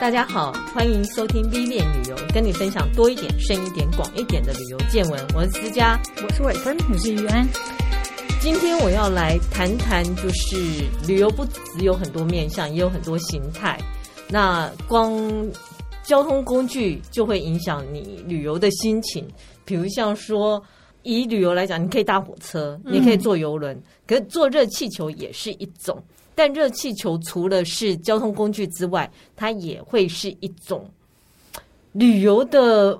[0.00, 5.20] 大家好，欢迎收听 V 链旅游，跟你分享多一点、深一点、广一点的旅游见闻。
[5.34, 7.44] 我是思佳，我是伟芬，我是于安。
[8.40, 10.56] 今天我要来谈谈，就是
[11.04, 13.76] 旅游不只有很多面向，也有很多形态。
[14.28, 15.20] 那光
[16.04, 19.26] 交通工具就会影响你旅游的心情，
[19.64, 20.62] 比如像说，
[21.02, 26.00] 以旅游来讲，你可以搭火车，你可以坐游轮，嗯、可是坐热气球也是一种。
[26.38, 30.88] 但热气球除了是交通工具之外，它也会是一种
[31.90, 32.96] 旅游的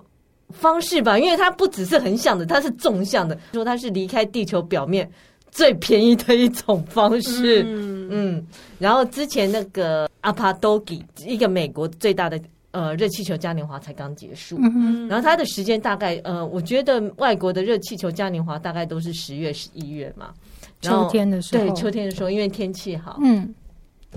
[0.48, 1.16] 方式吧？
[1.16, 5.08] 因为它不只是横向的，它是纵向的，说它是离开地球表面
[5.52, 7.62] 最便宜的一种方式。
[7.64, 8.46] 嗯， 嗯，
[8.80, 12.40] 然后之前那个阿帕多吉，一个美国最大的
[12.72, 20.34] 呃热气球嘉年华才刚结束，嗯，然后它的时间大概呃，我觉得外国的热气球嘉年华大概都是十月、十一月嘛。
[20.80, 23.52] 秋天的时候，对，秋天的时候，因为天气好，嗯，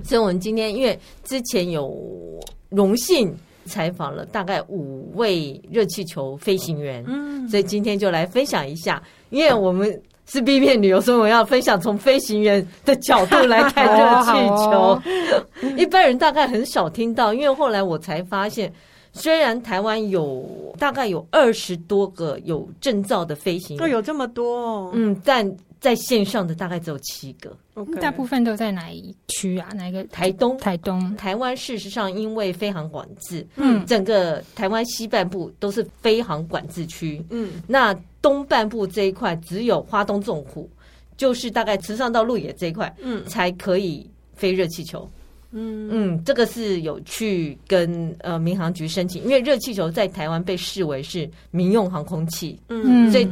[0.04, 9.02] 所以我们今天因为之前有荣幸采访了大概五位热气球飞行员，嗯，所以今天就来分享一下，
[9.32, 14.32] 因为我们是 B 面旅游，所以我要分享从飞行员的角度来看热气
[14.66, 15.76] 球。
[15.78, 18.72] 一般人大概很少听到，因为后来我才发现，
[19.14, 25.52] 虽然台湾有大概有二十多个有证照的飞行员，都有这么多哦，嗯，但。
[25.82, 28.00] 在线上的大概只有七个，okay.
[28.00, 29.68] 大部分都在哪一区啊？
[29.74, 30.04] 哪一个？
[30.06, 31.58] 台东，台东，台湾。
[31.58, 40.70] 事实上，因为飞航管制，嗯，整个台湾西半部都是飞航管制区，嗯，那东半部这一块只有花东纵谷，
[41.18, 45.10] 就是大概池上到鹿野这一块，嗯，才可以飞热气球，
[45.50, 53.28] 嗯嗯，这个是有去跟呃民航局申请，因为热气球在台湾被视为是民用航空器，嗯，所以。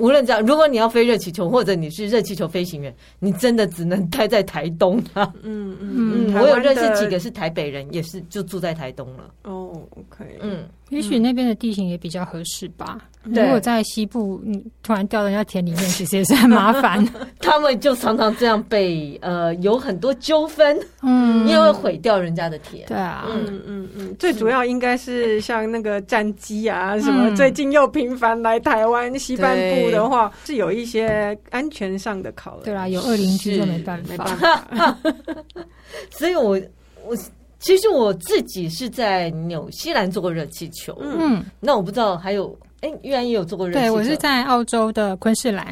[0.00, 5.30] 无论这样，如果你要飞热气球，或者你是热气球飞行员，你真的只能待在台东啊。
[5.42, 9.30] 嗯嗯嗯，我有认识几个是台北人，也是就住在台东了。
[9.44, 10.66] 哦，OK，嗯。
[10.90, 12.98] 也许那边的地形也比较合适吧。
[13.24, 17.06] 嗯、如果在西部，你突然掉到人家田里面，其实也是很麻烦。
[17.40, 22.86] 他们就常常这样被呃有很多纠纷，嗯，因为会毁掉人家的田。
[22.86, 24.16] 对啊，嗯嗯嗯。
[24.18, 32.64] 最主要应该是像那个战机啊什么，最近又频繁来台湾西半部的话，是有一些安全上的考量。
[32.64, 34.10] 对啊，有二邻居就没办法。
[34.10, 34.36] 没办
[34.76, 34.98] 法
[36.10, 36.60] 所以我
[37.04, 37.16] 我。
[37.60, 43.82] 其实我自己是在纽西兰做过热气球，嗯，那我不知道还有，哎，玉安也有做过热气球。
[43.82, 45.66] 对，我是在澳洲的昆士兰，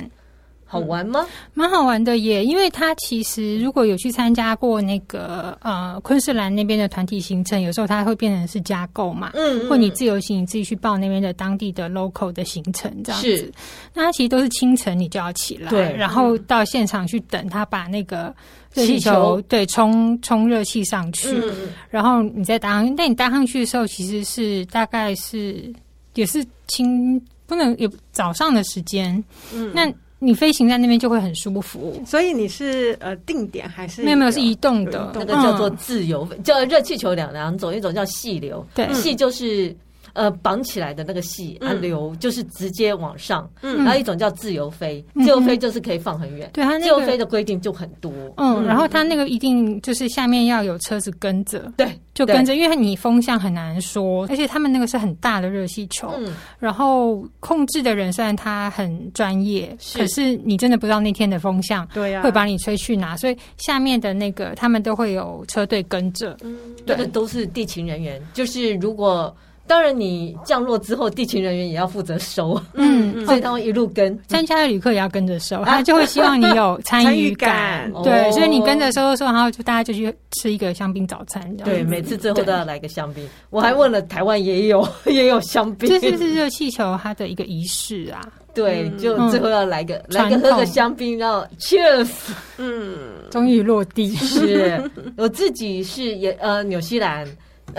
[0.68, 1.26] 好玩吗？
[1.54, 13.36] 蛮好玩的耶，因为他其实如果有去参加过那个呃昆士兰那边的团体行程，有时候它会变成是加购嘛，嗯，或你自由行，你自己去报那边的当地的 local 的行程这样子。
[13.38, 13.52] 是，
[13.94, 18.34] 那它其实都是清晨你就要起来，对，然后到现场去等他把那个。
[18.74, 22.94] 热气球对，冲冲热气上去，嗯，然后你再搭上。
[22.94, 25.72] 但你搭上去的时候，其实是大概是
[26.14, 29.24] 也是清，不能有早上的时间。
[29.54, 32.02] 嗯，那你飞行在那边就会很舒服。
[32.06, 34.02] 所以你是呃定点还是？
[34.02, 39.74] 没有没有，是移动的，那个叫做自由，嗯、叫热气球两两种，一种叫细流，对，细就是。
[40.18, 69.32] 呃，绑起来的那个系啊流就是直接往上，嗯，然后一种叫自由飞，嗯、自由飞就是可以放很远，对、嗯，它、那个、自由飞的规定就很多，嗯，嗯，然后它那个一定就是下面要有车子跟着，对，就跟着，因为你风向很难说，而且他们那个是很大的热气球，嗯，然后控制的人虽然他很专业，可是你真的不知道那天的风向，对呀，会把你吹去哪，所以下面的那个他们都会有车队跟着，嗯，对，这个都是地勤人员，就是如果。
[69.68, 74.18] 当然，你降落之后，地勤人员也要负责收，嗯， 所以他会一路跟。
[74.26, 83.28] 参加的旅客也要跟着收，他就会希望你有参与感，感，对，所以你跟着收收收，然后就大家就去吃一个香槟早餐，对，每次最后都要来个香槟。
[83.50, 88.20] 我还问了台湾也有 也有香槟，这就是热气球它的一个仪式啊，
[88.54, 92.08] 对，就最后要来个、嗯、来个喝个香槟，然后 cheers，
[92.56, 92.96] 嗯，
[93.30, 94.14] 终于落地。
[94.14, 97.26] 是我自己是也呃纽西兰。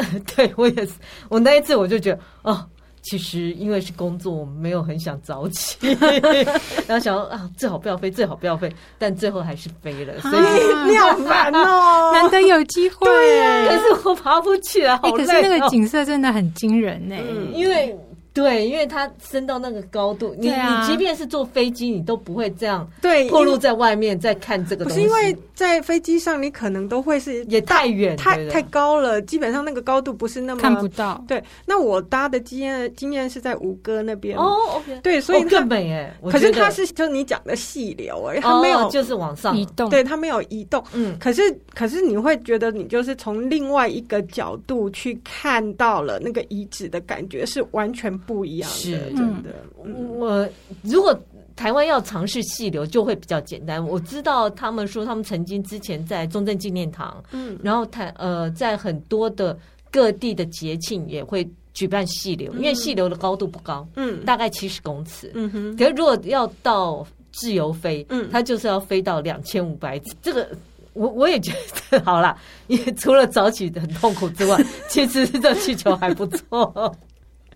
[0.35, 0.93] 对，我也是，
[1.29, 2.65] 我那一次我就觉得，哦，
[3.01, 5.77] 其实因为是工作，我没有很想早起，
[6.87, 17.97] 然后想说啊，最好不要飞，最好不要飞，但最后还是飞了，所以你 好烦哦，难得有机会，对，可是我爬不起来，好累，可是那个景色真的很惊人呢，嗯，因为。
[18.31, 25.01] 对，因为它升到那个高度，你、啊、你即便是坐飞机，你都不会这样对，暴露在外面在看这个东西。
[25.01, 31.21] 不是因为在飞机上，你可能都会是也太远，太太高了，基本上那个高度不是那么看不到。
[31.27, 34.37] 对，那我搭的经验经验是在吴哥那边。
[34.37, 36.17] 哦，OK，对，所以更美哎。
[36.31, 39.57] 可是它是就是你讲的细流哎，它没有、哦、就是往上。
[39.57, 40.81] 移动，对，它没有移动。
[40.93, 41.41] 嗯，可是
[41.75, 48.91] 可是你会觉得你就是从另外一个角度去看到了那个遗址的感觉是完全不一样的，是。
[49.09, 49.49] 真的。
[49.83, 50.47] 嗯、我
[50.83, 51.13] 如果
[51.59, 53.85] 台湾要尝试细流，就会比较简单。
[53.85, 59.59] 我知道他们说他们曾经之前在中正纪念堂，嗯，然后台呃在很多的
[59.91, 65.75] 各地的节庆也会举办细流，因为细流的高度不高，嗯，大概七十公尺，嗯哼。
[65.75, 70.49] 可是如果要到自由飞，嗯，它就是要飞到两千五百尺，这个。
[70.93, 71.53] 我我也觉
[71.91, 72.35] 得好啦，
[72.67, 76.93] 因为除了早起很痛苦之外，其实热气球还不错。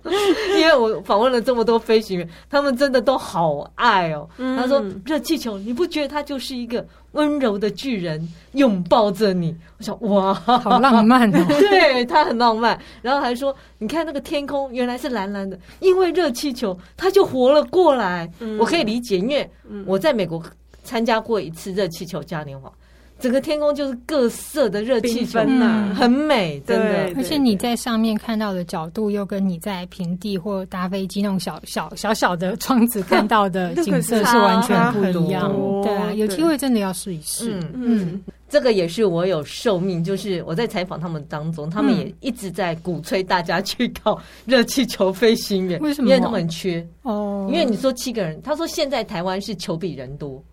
[0.60, 4.28] 因为我访问了这么多飞行员，他们真的都好爱哦。
[4.38, 9.56] 嗯、他说热气球，你不觉得它就是一个温柔的巨人拥抱着你？
[9.78, 11.46] 我想哇，好浪漫哦。
[11.48, 12.78] 对，他很浪漫。
[13.02, 18.30] 然后还说，你看那个天空原来是蓝蓝的，因为热气球，它就活了过来。
[18.40, 19.50] 嗯、我可以理解，因为
[19.86, 20.44] 我在美国
[20.84, 22.72] 参加过一次热气球嘉年华。
[23.24, 27.14] 整个天空就是各色的热气球呐、啊，嗯、很美，真的。
[27.16, 35.50] 而且你在上面看到的角度，又跟你在平地或搭飞机那种小小小小的窗子看到的 景色是完全不一样。
[35.82, 37.58] 对啊，有机会真的要试一试。
[37.62, 45.80] 嗯嗯，这个也是我有受命，就是我在采访他们当中，他们也一直在鼓吹大家去搞热气球飞行员。
[45.80, 46.10] 为什么？
[46.10, 47.48] 因为他们很缺哦。
[47.50, 50.44] 因为你说七个人，他说现在台湾是球比人多。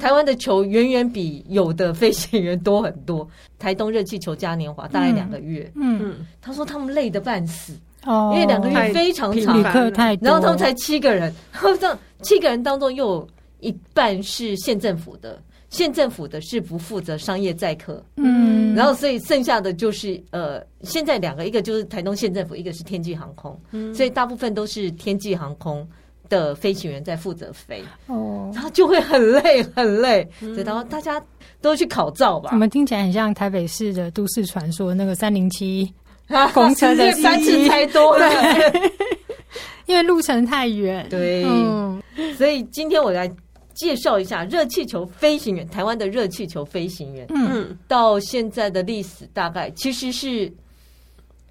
[0.00, 3.28] 嗯，台湾的球远远比有的飞行员多很多。
[3.58, 7.74] 台东热气球嘉年华大概两个月，嗯，嗯，他说他们累得半死
[8.06, 13.28] 哦，因为两个月非常长，旅客太多，然后他们才七个人，然后这七个人当中又有
[13.60, 15.38] 一半是县政府的，
[15.68, 25.86] 县政府的是不负责商业载客，嗯，然后所以剩下的就是呃，现在两个，一个就是台东县政府，一个是天际航空，嗯，所以大部分都是天际航空
[26.30, 31.22] 的飞行员在负责飞哦，然后就会很累很累，所以然后大家
[31.60, 32.48] 都去考照吧。
[32.52, 35.92] 我们听起来很像台北市的都市传说，那个三零七
[36.54, 38.30] 公车的班次太多了，
[39.84, 41.06] 因为路程太远。
[41.10, 41.44] 对，
[42.38, 43.30] 所以今天我来
[43.74, 47.26] 介绍一下热气球飞行员，台湾的热气球飞行员。
[47.30, 50.50] 嗯，到现在的历史大概其实是。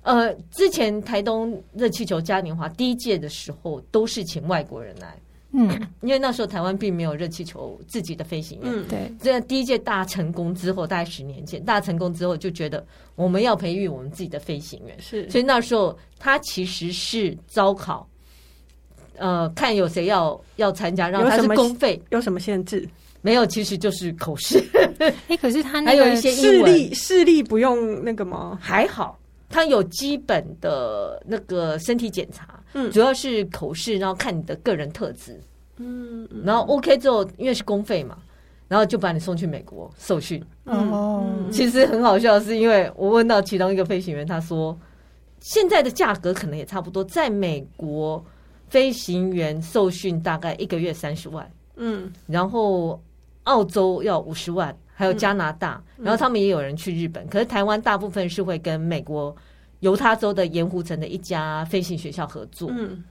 [0.02, 5.16] 呃，之前台东热气球嘉年华第一届的时候，都是请外国人来，
[5.52, 5.70] 嗯，
[6.02, 9.12] 因为那时候台湾并没有热气球自己的飞行员，嗯，对。
[9.22, 12.84] 这第一届大成功之后，大概十年前大成功之后，就觉得
[13.16, 15.30] 我们要培育我们自己的飞行员，是。
[15.30, 18.08] 所以那时候他其实是招考，
[19.18, 22.88] 呃，看有谁要要参加，然后他是公费，有什么限制？
[23.22, 24.64] 没有，其实就是口试。
[25.28, 28.58] 哎，可是他还有一些视力，视力不用那个吗？
[28.62, 29.20] 还好。
[29.50, 35.42] 他有基本的那个身体检查，嗯，主要是口试，然后看你的个人特质，
[35.78, 38.20] 嗯，然后 OK 之后，因为是公费嘛，
[38.68, 40.40] 然后就把你送去美国受训。
[40.66, 44.78] 哦，其实很好笑，是因为我问到其中一个飞行员，他说
[45.40, 48.24] 现在的价格可能也差不多，在美国
[48.68, 53.02] 飞行员受训大概一个月三十万，嗯，然后
[53.46, 54.78] 澳洲要五十万。
[55.00, 59.34] 还有加拿大，嗯、然后他们也有人去日本，嗯、可是台湾大部分是会跟美国
[59.80, 62.70] 犹他州的盐湖城的一家飞行学校合作。
[62.74, 63.02] 嗯，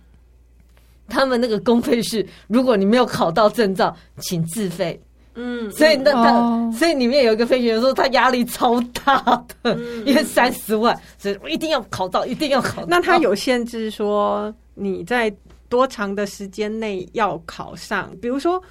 [1.09, 5.01] 他们那个公费是，如果你没有考到证照，请自费。
[5.33, 9.19] 嗯，所以那他，哦、所以里面有一个飞行员说他压力超大
[9.63, 12.87] 的，嗯、因为三十万，所以我一定要考到，一定要考到。
[12.87, 15.35] 那他有限制说你在
[15.71, 18.15] 多长的时间内要考上？
[18.21, 18.63] 比如说。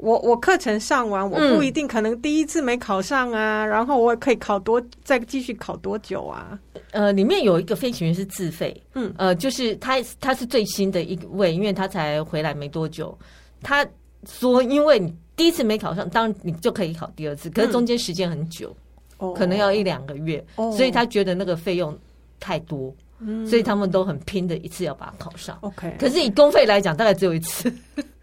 [0.00, 6.58] 我我课程上完，我不一定可能第一次没考上啊，嗯、然后我也可以考多再继续考多久啊？
[6.92, 13.16] 呃，里面有一个飞行员是自费，嗯，呃，就是他他是最新的一位，因为他才回来没多久。
[13.62, 13.86] 他
[14.26, 18.74] 说，因为你第一次没考上，当然你就可以考第二次，可是中间时间很久，
[19.18, 21.96] 嗯、可能要一两个月，哦、所以他觉得那个费用
[22.38, 25.58] 太多，嗯、所以他们都很拼的一次要把它考上。
[25.60, 27.70] OK，可是以公费来讲，大概只有一次。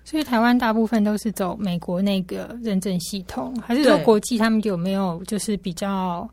[0.09, 6.25] 所以台湾大部分都是走美国那个认证系统，还是说国际他们有没有就是比较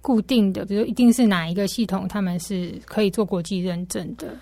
[0.00, 0.64] 固定的？
[0.64, 4.34] 比如一定是哪一个系统他们是可以做国际认证的？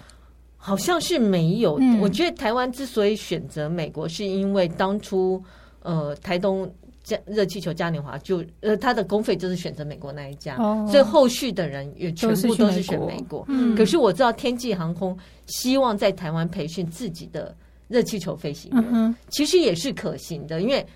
[0.57, 1.77] 好像是没有。
[1.79, 5.43] 嗯、我觉得台湾之所以选择美国，是因为当初
[5.83, 6.67] 呃台东
[7.05, 13.09] 嘉热气球嘉年华就呃，他的公费就是选择美国那一家，哦、所以后续的人也全部都是选美国。
[13.09, 15.15] 美国嗯，可是我知道天际航空
[15.49, 17.55] 希望在台湾培训自己的
[17.89, 20.87] 热气球飞行员，嗯、其实也是可行的，因为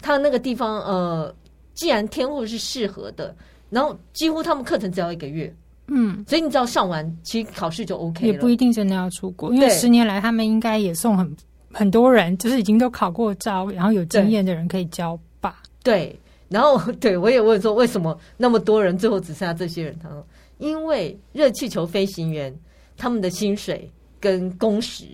[0.00, 1.34] 他那个地方呃，
[1.74, 3.34] 既然天候是适合的，
[3.70, 5.52] 然后几乎他们课程只要一个月，
[5.88, 8.32] 嗯，所以你只要上完，其实考试就 OK 了。
[8.32, 11.36] 也不一定真的要出国，因为十年来他们应该也送很
[11.72, 15.62] 很多人，就是已经都考过照，然后有经验的人可以教吧。
[15.82, 19.98] 对，然后 对我也问说，为什么那么多人最后只剩下这些人？
[20.02, 20.26] 他说，
[20.58, 22.54] 因为热气球飞行员
[22.96, 23.90] 他们的薪水
[24.20, 25.04] 跟工时，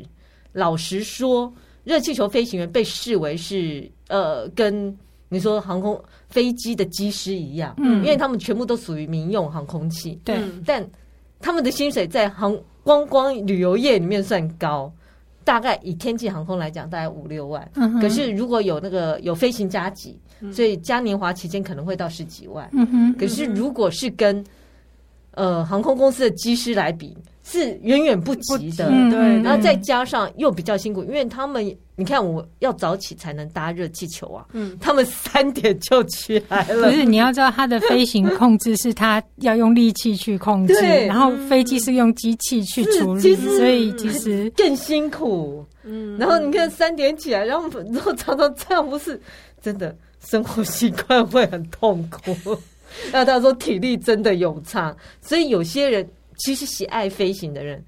[0.53, 1.53] 老实说，
[1.85, 4.97] 热气球飞行员被视为是呃，跟
[5.29, 10.87] 你说航空飞机的机师一样，嗯，因为他们全部都属于民用航空器，对，但
[11.41, 14.93] 他们的薪水在航观光旅游业里面算高。
[15.45, 17.69] 大概以天际航空来讲，大概五六万。
[17.75, 22.71] 嗯、可是如果有那个有飞行加急，嗯、所以嘉年华期间可能会到十几万。
[22.73, 23.13] 嗯哼。
[23.19, 24.45] 可是如果是跟
[25.33, 28.89] 呃航空公司的机师来比，是远远不及的。
[29.11, 29.43] 对。
[29.43, 31.65] 然后再加上又比较辛苦，因为他们
[31.97, 34.47] 你看我要早起才能搭热气球啊。
[34.53, 34.77] 嗯。
[34.81, 36.89] 他们三点就起来了。
[36.89, 45.65] 不是，你要知道，它的飞行控制是它要用力气去控制，对然后飞机是用机器去处理，所以其实更辛苦。
[45.83, 46.17] 嗯。
[46.19, 49.21] 然后你看三点起来，然后然后常常这样，不是
[49.61, 52.57] 真的生活习惯会很痛苦。
[53.11, 56.09] 那他说体力真的有差，所以有些人。
[56.43, 57.83] 其实喜爱飞行的人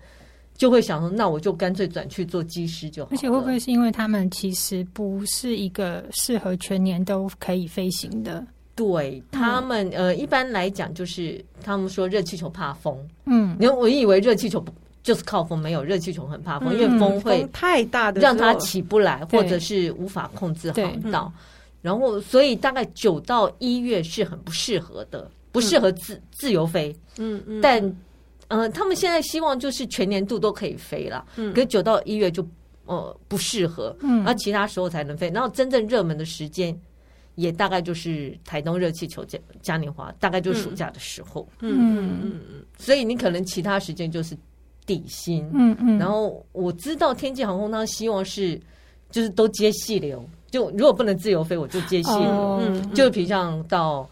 [0.57, 3.11] 就会想说，那我就干脆转去做机师就好。
[3.11, 8.47] 而且会不会是因为他们其实不是一个适合全年都可以飞行的？
[8.77, 12.97] 对他们，嗯、呃，一般来讲就是他们说热气球怕风。
[13.25, 14.65] 嗯，因为我以为热气球
[15.03, 21.33] 就是靠风，没有热气球很怕风，嗯、因为风会太大的让它起不来，或者是无法控制航道。
[21.35, 21.41] 嗯、
[21.83, 26.95] 然后，所以大概九到一月是很不适合的，不适合自、嗯、自由飞。
[27.19, 27.97] 嗯嗯，但。
[28.49, 32.47] 嗯、呃，他们现在希望就是全年度都可以飞了，嗯，可是九到一月就
[32.87, 35.31] 呃不适合，嗯，然后其他时候才能飞。
[35.31, 36.79] 然后真正热门的时间
[37.37, 41.75] 也大概就是台东热气球嘉嘉年华，大概就是暑假的时候，嗯。
[41.79, 44.37] 嗯嗯嗯，所以你可能其他时间就是
[44.87, 45.99] 底薪，嗯嗯。
[45.99, 48.61] 然后我知道天际航空他希望是
[49.11, 54.09] 就是都接细流，就如果不能自由飞，我就接细流，哦、嗯，就比如像到。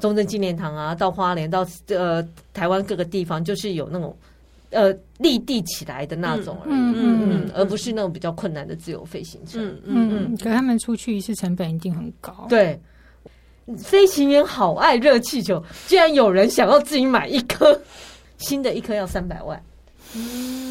[0.00, 4.16] 中正纪念堂啊，到花莲，到呃台湾各个地方，就是有那种
[4.70, 9.64] 呃立地起来的那种而已，嗯嗯嗯，而不是那种比较困难的自由飞行程。
[9.64, 12.46] 嗯嗯嗯，可他们出去一次成本一定很高。
[12.48, 12.80] 对，
[13.78, 17.80] 飞行员好爱热气球，居然有人想要自己买一颗，
[18.38, 19.62] 新的一颗要三百万。
[20.16, 20.69] 嗯，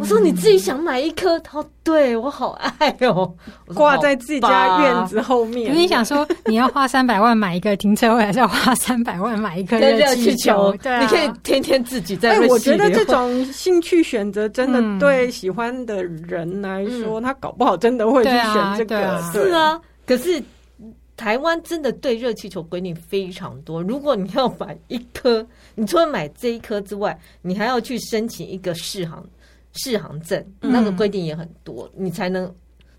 [0.00, 3.32] 我说你自己想买一颗，他说对我好爱哦，
[3.74, 5.74] 挂在自己家院子后面。
[5.74, 10.72] 你想说你要花三百万买一个停车位，还是要花三百万买一颗热气球？
[10.82, 12.30] 对啊，你可以天天自己在。
[12.30, 19.22] 哎，我觉得这种 兴趣选择真的对喜欢的人来说，他搞不好真的会去选这个。
[19.32, 20.42] 是啊，可是。
[21.18, 23.82] 台湾真的对热气球规定非常多。
[23.82, 25.42] 如果你要买一颗，
[25.74, 29.24] 你除了买这一颗之外，你还要去申请一个试航
[29.76, 32.52] 适航证，嗯、那个规定也很多，你才能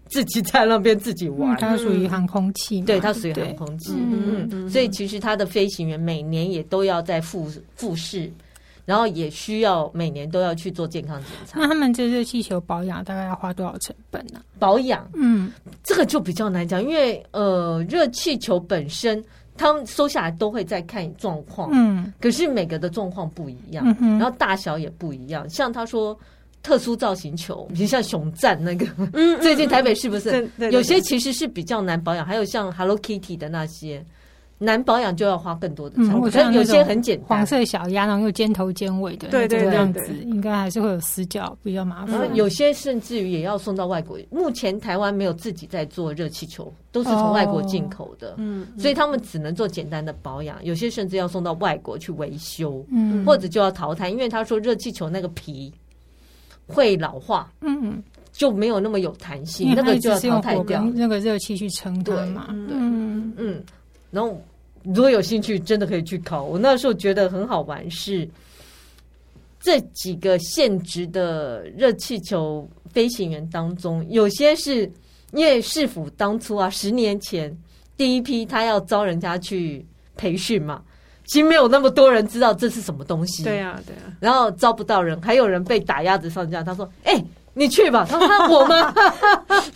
[0.08, 1.56] 自己在那边自己玩。
[1.58, 3.94] 它属于航空器，对，它属于航空器。
[3.96, 8.32] 嗯嗯，所以其实它的飞行员每年也都要在复复试。
[8.86, 11.60] 然后也需要每年都要去做健康检查。
[11.60, 14.40] 那他们这热气球保养大概要花多少成本呢？
[14.58, 15.52] 保养，嗯，
[15.84, 19.22] 这个就比较难讲，因为呃，热气球本身
[19.58, 25.50] 他们收下来都会再看状况，嗯，可是每个的状况不一样，嗯，然后大小也不一样。
[25.50, 26.18] 像他说
[26.64, 32.26] 特殊造型球，比如像熊赞那个，嗯，最近台北是不是有些其实是比较难保养？
[32.26, 34.04] 还有像 Hello Kitty 的那些。
[34.60, 42.36] 难保养就要花更多的钱，我觉得有些很简单，黄色小鸭，然后又尖头尖尾的，对对对，这样子应该还是会有死角，比较麻烦。
[42.36, 44.18] 有些甚至于也要送到外国。
[44.32, 50.58] 目前台湾没有自己在做热气球，都是从外国进口的，嗯，所以他们只能做简单的保养。
[50.66, 55.72] 有些甚至要送到外国去维修，嗯，或者就要淘汰，因为他说热气球那个皮
[56.68, 60.84] 会老化，嗯，就没有那么有弹性，那个就要淘汰掉。
[60.94, 63.64] 那个热气去撑它嘛，对，嗯嗯。
[64.12, 64.42] 然后，
[64.84, 66.44] 如果有兴趣，真的可以去考。
[66.44, 68.28] 我那时候觉得很好玩，是
[69.60, 74.90] 这几个现职的热气球飞行员当中，有些是
[75.34, 77.56] 因为市府当初啊，十年前
[77.98, 80.82] 第一批他要招人家去培训嘛，
[81.28, 83.44] 其实没有那么多人知道这是什么东西。
[83.44, 84.02] 对呀，对呀。
[84.20, 86.64] 然后招不到人，还有人被打鸭子上架。
[86.64, 88.92] 他说：“哎，你去吧。”他说：“我吗？”
[89.46, 89.68] 他说：“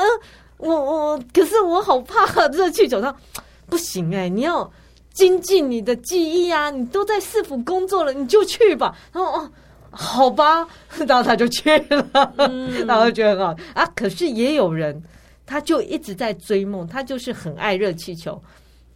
[0.00, 0.20] 嗯。”
[0.58, 3.14] 我我可是我好怕热气球，他
[3.68, 4.68] 不行哎、欸，你要
[5.12, 6.68] 精进你的技艺啊！
[6.68, 8.92] 你都在市府工作了，你就去吧。
[9.12, 9.50] 然后哦，
[9.92, 10.66] 好吧，
[11.06, 13.86] 然后他就去了，嗯、然后就觉得很好啊。
[13.94, 15.00] 可是也有人，
[15.46, 18.42] 他就一直在追梦，他就是很爱热气球。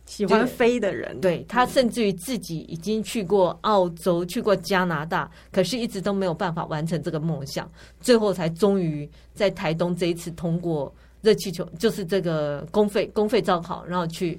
[0.04, 10.92] 喜欢飞的人，对，他甚至于自己已经去过澳洲、去过加拿大，可是一直都没有办法完成这个梦想，最后才终于在台东这一次通过
[11.23, 14.38] 热气球，就是这个公费公费招考，然后去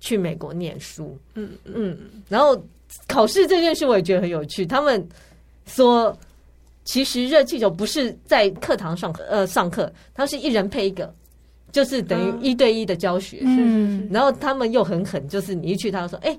[0.00, 1.16] 去美国念书。
[1.34, 1.96] 嗯嗯，
[2.28, 2.60] 然后
[3.06, 4.66] 考试这件事我也觉得很有趣。
[4.66, 5.08] 他们
[5.64, 6.14] 说，
[6.84, 11.14] 其实热气球不是在课堂上呃上课，它是一人配一个。
[11.72, 16.38] 就是等于一对一的教学，嗯，然后他们又很狠，就是你一去，他就说：“哎、欸，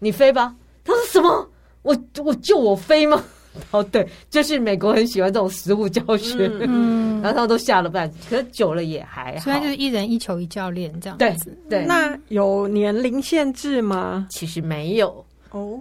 [0.00, 1.48] 你飞吧。”他说：“什么？
[1.82, 3.24] 我我就我飞吗？”
[3.72, 9.40] 哦，对，就是美国很喜欢这种实物教学，嗯，然后他们都下了班，可是久了也还好。
[9.40, 11.86] 虽然就是一人一球一教练这样子，对对。
[11.86, 14.26] 那有年龄限制吗？
[14.30, 15.78] 其实没有哦。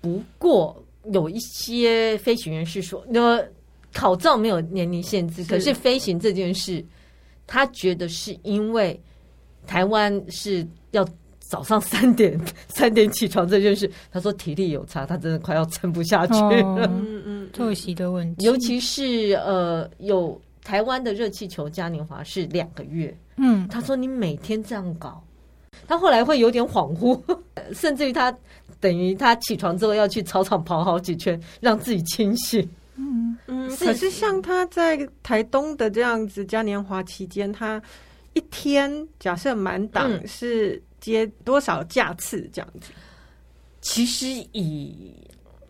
[0.00, 3.42] 不过有一些飞行员是说，那
[3.92, 6.82] 考照没有年龄限制，可是飞行这件事。
[7.46, 8.98] 他觉得是因为
[9.66, 11.06] 台湾是要
[11.38, 16.86] 早上三点三点起床这件事，他说体力有差，他真的快要撑不下去了。
[16.86, 23.14] 嗯嗯，作息的问题，尤其是呃，有台湾的热气球嘉年华是两个月。
[23.36, 25.22] 嗯，他说你每天这样搞，
[25.86, 27.20] 他后来会有点恍惚，
[27.74, 28.34] 甚至于他
[28.80, 32.66] 等于他起床之后要去操场跑好几圈，让自己清醒。
[32.96, 37.80] 嗯嗯，可是像他在台东的这样子嘉年华期间，他
[38.34, 42.90] 一天假设满档是接多少架次这样子？
[43.80, 45.12] 其实以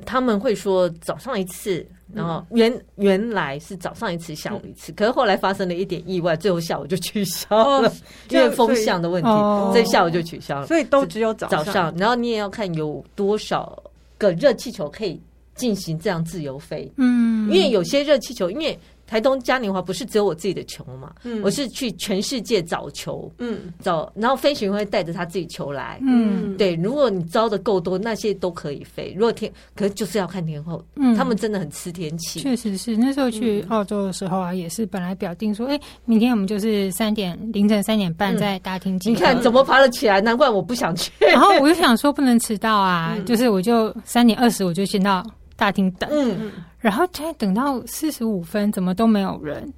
[0.05, 7.91] 他们会说早上一次，然后原原来是早上一次，下午一次，可是后来发生了一点意外，最后下午就取消了，
[8.29, 10.67] 因为风向的问题，所以下午就取消了。
[10.67, 13.81] 所以都只有早早上，然后你也要看有多少
[14.19, 15.21] 个热气球可以。
[15.55, 29.13] 进行这样自由飞，嗯，因为有些热气球，因为台东嘉年华不是只有我自己的球嘛，嗯，我是去全世界找球，嗯，找，然后飞行员会带着他自己球来，嗯，对，如果你招的够多，那些都可以飞。
[29.15, 32.41] 如果天，可是就是要看天候，嗯，他们真的很吃天气。
[32.41, 39.15] 确实是，那时候去澳洲的时候啊，也是本来表定说，哎，明天我们就是三点凌晨三点半在大厅集合。
[39.15, 40.23] 你看怎么爬得起来？
[40.23, 41.13] 难怪我不想去。
[41.21, 45.23] 然后我就想说不能迟到啊， 就是我就三点二十我就先到。
[45.57, 49.73] 大厅等，嗯，然后才等到四十五分，怎么都没有人，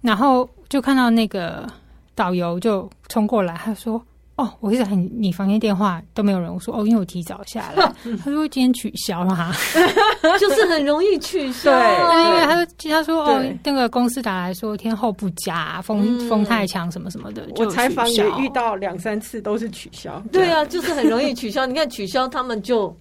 [0.00, 1.66] 然后就看到那个
[2.14, 4.00] 导游就冲过来，他说
[4.36, 7.92] ：“哦，我一直喊你房间电话都没有人。”我说：“哦，因为我提早下来。
[8.22, 9.52] ”他说：“今天取消了，
[10.38, 17.48] 就是很容易取消。”对，因为他说他说哦，那个公司打来说天后不佳，风风太强什么什么的。
[17.56, 20.22] 我采访也遇到两三次都是取消。
[20.30, 21.64] 对啊，就是很容易取消。
[21.64, 22.94] 你看取消，他们就。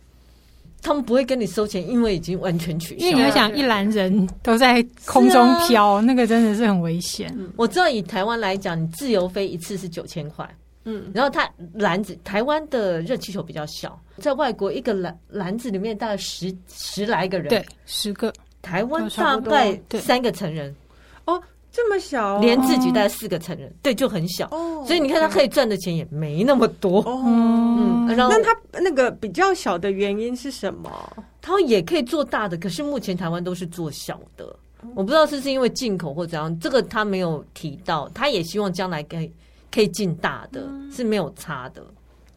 [0.84, 3.06] 他们不会跟你收钱，因为已经完全取消。
[3.06, 7.34] 因为你要想，一篮人都在空中飘，啊、那个真的是很危险。
[7.56, 10.48] 我知道以台湾来讲，你自由飞一次是九千块。
[10.86, 18.34] 嗯，然后它篮子，台湾的热气球比较小，在外国一个篮篮子里面大概十十来个人，对，十个。
[18.62, 20.74] 台湾大概三个成人。
[21.74, 21.76] 哦。
[21.76, 24.48] 这么小，连自己带四个成人，对，就很小。
[24.86, 27.04] 所以你看，他可以赚的钱也没那么多。
[27.08, 30.92] 嗯，然后那他那个比较小的原因是什么？
[31.42, 34.56] 他也可以做大的，可是目前台湾都是做小的。
[34.94, 38.08] 我不知道是不是因为进口或怎样，这个他没有提到。
[38.14, 39.32] 他也希望将来可以
[39.72, 41.84] 可以进大的，是没有差的。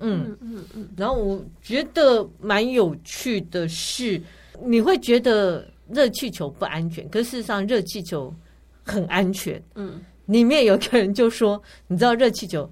[0.01, 0.89] 嗯嗯嗯。
[0.97, 4.21] 然后我觉得蛮有趣的是，
[4.65, 8.33] 你会觉得热气球不安全，可是事实上热气球。
[8.87, 12.71] 很安全，嗯，里面有个人就说：“你知道热气球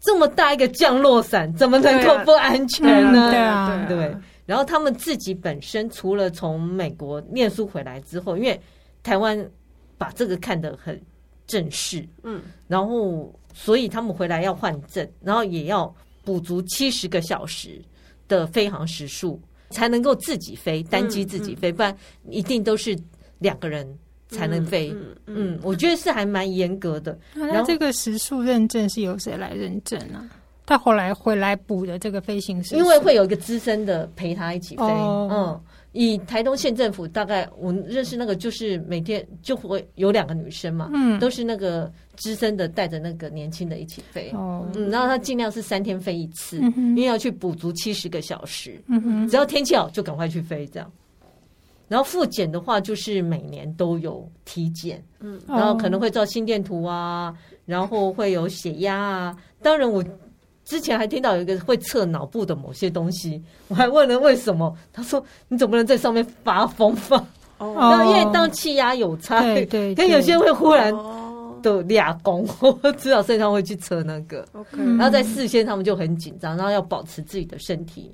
[0.00, 4.16] 这么大一个降落伞，怎么能够不安全呢？”对啊，对。
[4.44, 8.60] 然后他们自己本身除了从美国念书回来之后，因为
[9.04, 9.48] 台湾
[9.96, 11.00] 把这个看得很
[11.46, 15.94] 正式，嗯，然后所以他们回来要换证，然后也要
[16.24, 17.80] 补足七十个小时
[18.26, 21.96] 的飞行时数，才能够自己飞单机自己飞，不然
[22.28, 22.98] 一定都是
[23.38, 23.86] 两个人。
[24.32, 27.16] 才能飞，嗯，嗯，嗯，我觉得是还蛮严格的。
[27.34, 30.28] 那这个时数认证是由谁来认证呢？
[30.64, 34.84] 他后来回来补的这个飞行时，因为会有一个资深的陪他一起飞。
[34.84, 44.30] 哦、嗯，以台东县政府大概我认识那个，就是每天就会有两个女生嘛，嗯，都是那个资深的带着那个年轻的一起飞。
[44.34, 48.80] 哦，嗯，然后他尽量是三天飞一次，嗯、因为要去补足七十个小时。
[48.86, 50.90] 嗯哼，只要天气好就赶快去飞这样。
[51.92, 57.34] 然后复检的话，就是每年都有体检，嗯，然后可能会照心电图啊，
[57.66, 59.36] 然后会有血压啊。
[59.60, 60.02] 当然，我
[60.64, 67.22] 之前还听到有一个会测脑部的某些东西，我还问了为什么，他说你总不能在上面发疯吧？
[67.58, 70.90] 哦， 因为当气压有差，对对，跟有些人会忽然
[71.60, 72.48] 的俩功，
[72.82, 74.48] 我知道，所以他会去测那个。
[74.52, 78.10] OK，然后在事先他们就很紧张，然后要保持自己的身体。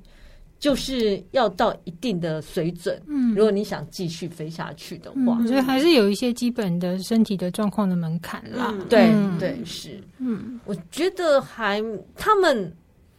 [0.58, 8.74] 就是要到一定的水准，嗯，如果你想继续飞下去的话，所以还是有一些基本的身体的状况的门槛啦。
[8.88, 11.80] 对对是，嗯，我觉得还
[12.16, 12.74] 他们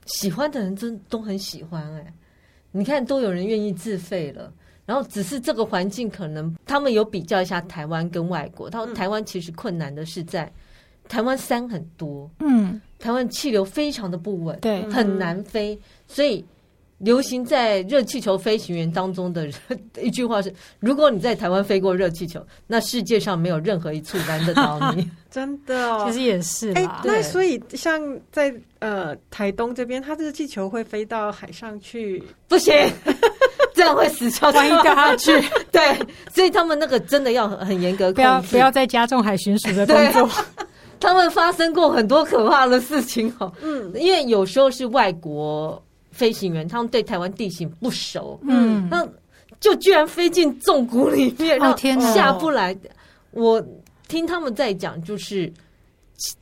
[0.06, 2.14] 喜欢的人真都很喜欢哎，
[2.72, 4.52] 你看都有人愿意自费了，
[4.86, 10.52] 然后只是这个环境可能他们有比较一下台湾跟外国，他说台湾其实困难的是在
[11.08, 16.44] 台湾山很多，嗯，台湾气流非常的不稳，对，很难飞，所以。
[17.00, 19.50] 流行在热气球飞行员当中的
[20.02, 25.10] 一句话是：如果你在台湾飞过热气球，那世界上没有任何一处难得到你。
[25.32, 26.72] 真的哦，其实也是。
[26.74, 32.22] 哎、欸，那所以像在呃台东这边，它热气球会飞到海上去？
[32.48, 32.74] 不行，
[33.74, 35.32] 这样会死翘，万一掉下去。
[35.72, 35.98] 对，
[36.34, 40.30] 所以他们那个真的要很严格，不要不要再加重海巡署的动作。
[41.00, 43.50] 他们发生过很多可怕的事情哦。
[43.62, 45.82] 嗯，因为有时候是外国。
[46.20, 49.08] 飞行员他们对台湾地形不熟，嗯，那
[49.62, 51.78] 就居然飞进纵谷里面，然后
[52.14, 52.78] 下不来。
[53.32, 53.66] 我
[54.10, 55.52] 听他们在讲，就是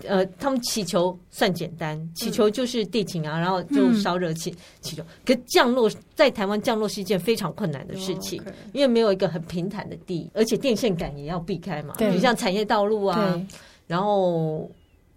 [0.08, 5.04] 呃，他们祈求算简单，祈求就是地勤啊，然后就烧热气祈求。
[5.24, 8.42] 可降落在台湾降落是一件非常困难的事情，
[8.74, 11.94] 因为没有一个很平坦的地，而且电线杆也要避开嘛。
[12.00, 13.40] 你像产业道路啊，
[13.86, 14.68] 然后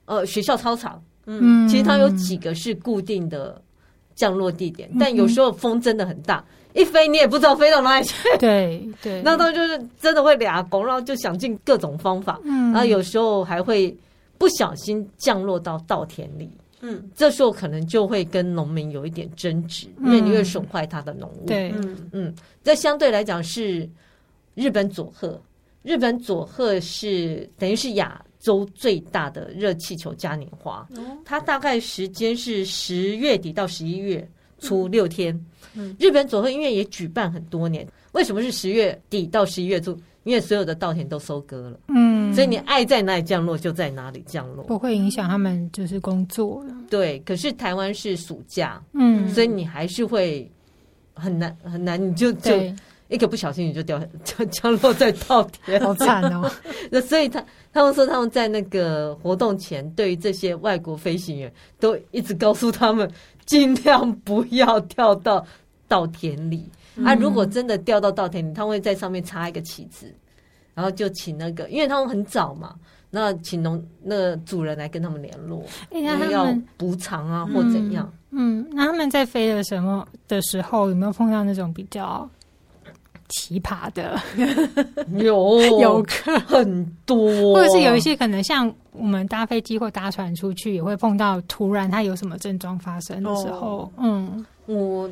[0.05, 3.62] 呃学校操场，嗯，其实它有几个是固定的。
[4.20, 8.14] 降落地点，但有时候风真的很大，嗯、一飞你也不知道飞到哪里去。
[8.38, 12.38] 对对， 那他就是真的会俩拱，然后就想尽各种方法。
[12.44, 13.96] 嗯，然后有时候还会
[14.37, 16.50] 不小心降落到稻田里。
[16.83, 21.46] 嗯，这时候可能就会跟农民有一点争执，嗯、因为你会损坏他的农物。
[21.46, 23.88] 对，嗯嗯，这相对来讲是
[24.54, 25.40] 日本佐贺，
[25.83, 28.22] 日本佐贺是等于是亚。
[28.40, 30.88] 州最大的热气球嘉年华，
[31.24, 35.38] 它大概时间是十月底到十一月初六天。
[35.98, 37.87] 日本佐贺音乐也举办很多年。
[38.12, 39.96] 为什么是十月底到十一月初？
[40.24, 46.74] 因为所有的稻田都收割了，嗯，所以你爱在哪里降落就在哪里降落，不会影响他们就是工作了。
[46.90, 50.50] 对，可是台湾是暑假，嗯，所以你还是会
[51.14, 52.53] 很难很难，你就就
[53.11, 56.51] 一个不小心你就掉 降降落在稻田，好惨哦。
[56.90, 57.44] 那所以他。
[57.73, 63.09] 他们说他们在那个活动前，对于这些外国飞行员，都一直告诉他们
[63.46, 65.46] 尽量不要掉到
[65.87, 66.68] 稻田里。
[66.96, 70.12] 嗯、啊，如果真的掉到稻田里，他们会在上面插一个旗子，
[70.75, 72.75] 然后就请那个，因为他们很早嘛，
[73.09, 75.64] 那请农那个主人来跟他们联络，
[76.29, 78.12] 要补偿啊或怎样。
[78.31, 82.29] 嗯，那他们在飞的什么的时候，有没有碰到那种比较？
[83.31, 84.21] 奇葩的。
[85.16, 85.59] 有。
[85.81, 86.38] 游客。
[86.40, 93.90] 很多，或者是有一些可能像我们搭飞机或搭船出去，也会碰到突然他有什么症状发生的时候。
[93.97, 95.09] 嗯，我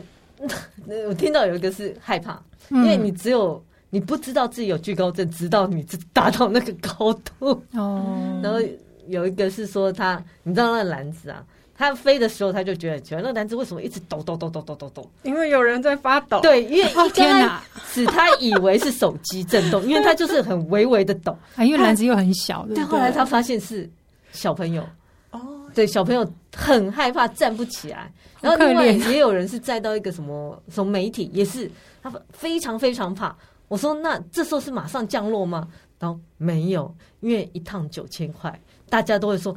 [1.06, 7.62] 我听到有一个是害怕，因为你只有你不知道自己有惧高症，直到你达到那个高度。
[7.72, 8.40] 哦。
[8.42, 8.58] 然后
[9.06, 11.42] 有一个是说他，你知道那个篮子啊。
[11.78, 15.08] 他飞的时候，他就觉得很奇怪，那个篮子为什么一直抖抖抖抖抖抖抖？
[15.22, 16.40] 因为有人在发抖。
[16.40, 22.66] 对，因为 一天哪，使他以为是手机震动，因为他就是很微微的抖啊，因为篮子又很小。
[22.74, 23.88] 对，后来他发现是
[24.32, 24.82] 小朋友
[25.30, 25.40] 哦，
[25.72, 28.12] 对，小朋友很害怕，站不起来。
[28.40, 31.70] 然后另外也有人是载到一个什么什么媒体，也是
[32.02, 33.36] 他非常非常怕。
[33.68, 35.68] 我说那这时候是马上降落吗？
[36.00, 38.60] 然后没有，因为一趟九千块，
[38.90, 39.56] 大家都会说。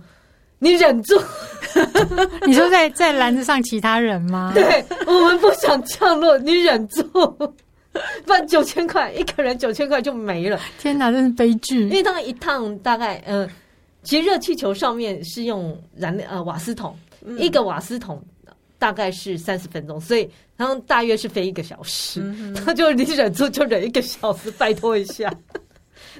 [0.64, 1.20] 你忍住！
[2.46, 4.52] 你说在在篮子上其他人吗？
[4.54, 10.60] 对，我们不想降落，你忍住，不然九千块一个人九千块就没了。
[10.78, 11.82] 天哪，真是悲剧！
[11.86, 13.50] 因为他们一趟大概呃，
[14.04, 16.96] 其实热气球上面是用燃料呃瓦斯桶，
[17.26, 18.24] 嗯、一个瓦斯桶
[18.78, 22.22] 大概是三十分钟，所以然后大约是飞一个小时。
[22.24, 25.34] 嗯、他就你忍住就忍一个小时，拜托一下。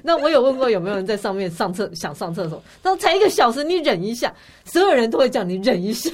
[0.02, 4.32] 那我有问过有没有人在上面上厕想上厕所，他说才一个小时，你忍一下，
[4.64, 6.10] 所有人都会叫你忍一下，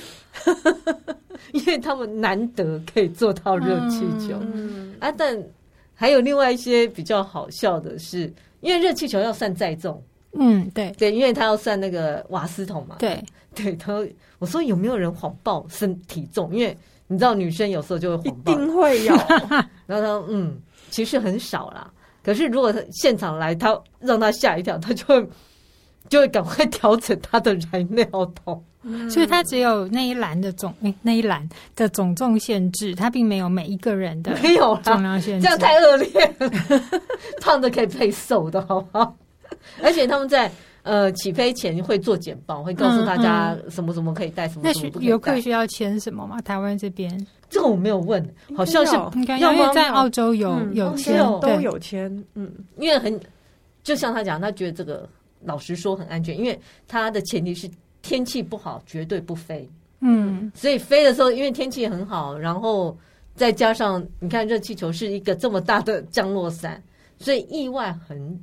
[1.53, 5.13] 因为他们难得可以做到热气球、嗯、啊。
[5.13, 5.41] 但
[5.95, 10.03] 还有另外一些比较好笑的是，因为热气球要算载重，
[10.33, 13.23] 嗯，对对，因为他要算那个瓦斯桶嘛，对
[13.55, 13.73] 对。
[13.77, 14.07] 他
[14.39, 16.55] 我说有没有人谎报身体重？
[16.55, 16.77] 因为
[17.07, 19.15] 你知道女生有时候就会谎报，一定会有。
[19.87, 20.61] 然后他说嗯。
[20.91, 21.91] 其实很少啦。
[22.29, 25.27] 可是如果他现场来，他让他吓一跳，他就会
[26.11, 28.05] 就会赶快调整他的燃料
[28.45, 28.63] 桶。
[28.83, 36.51] 嗯、所以它只有那一栏的总那一栏的总重限制，它并没有每一个人的没有重量限制，这样太恶劣了。
[37.41, 39.17] 胖的可以配瘦的，好不好？
[39.83, 40.53] 而且他们在
[40.89, 45.11] 呃起飞前会做简报，会告诉大家什么什么可以带，嗯嗯、什么什么不可以带。
[45.11, 46.41] 游客需要签什么吗？
[46.41, 52.11] 台湾这边这个我没有问，好像是应该因为在澳洲有有签，都有签。
[52.35, 53.21] 嗯，因为很
[53.83, 55.09] 就像他讲，他觉得这个
[55.45, 57.71] 老实说很安全，因为他的前提是。
[58.01, 59.69] 天气不好，绝对不飞。
[60.01, 62.97] 嗯，所以飞的时候，因为天气很好，然后
[63.35, 66.81] 再加上你看热气球是一个这么大的降落伞，
[67.19, 68.41] 所以意外很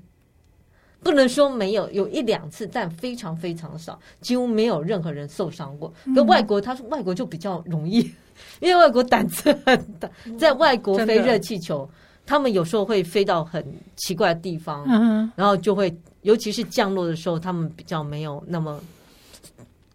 [1.06, 5.94] 不能说没有，有一两次，但非常非常少，几乎没有任何人受伤过。
[6.16, 8.00] 跟外国，他说外国就比较容易，
[8.60, 11.88] 因为外国胆子很大，在外国飞热气球，
[12.26, 13.64] 他们有时候会飞到很
[13.98, 14.84] 奇怪的地方，
[15.36, 18.82] 然后就会，尤其是降落的时候，他们比较没有那么。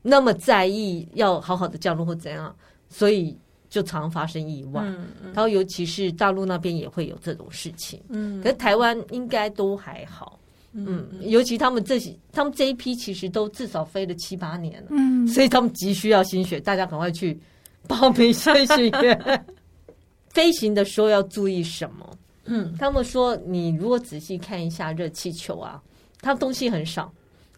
[0.02, 2.56] 那么在意要好好的降落或怎样，
[2.88, 3.36] 所以
[3.68, 4.80] 就常发生意外。
[4.82, 8.00] 嗯嗯、然后尤其是大陆那边也会有这种事情。
[8.08, 10.39] 嗯，可是台湾应该都还好。
[10.72, 14.88] 嗯，嗯尤其他们这些，他们这一批其实都至少飞了七八年了。
[14.90, 17.38] 嗯，所以他们急需要心血，大家赶快去
[17.86, 19.46] 报名飞行员。
[20.30, 22.18] 飞行的时候要注意什么？
[22.44, 25.82] 嗯，他们说你如果仔细看一下热气球啊，
[26.20, 27.12] 它东西很少。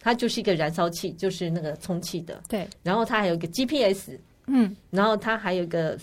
[0.05, 2.43] 它就是一个燃烧器，就是那个充气的。
[2.49, 5.97] 对，然后它还有一个 GPS，嗯，然后它还有一个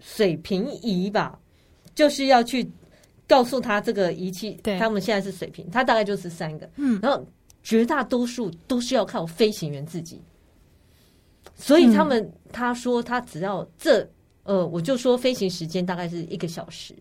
[0.00, 1.38] 水平仪吧，
[1.94, 2.70] 就是要去
[3.28, 7.24] 告诉他这个仪器，对，他们现在是水平，他大概就是三个，嗯，然后
[7.62, 10.20] 绝大多数都是要靠飞行员自己，
[11.54, 14.04] 所以他们、嗯、他说他只要这
[14.42, 16.94] 呃，我就说飞行时间大概是一个小时，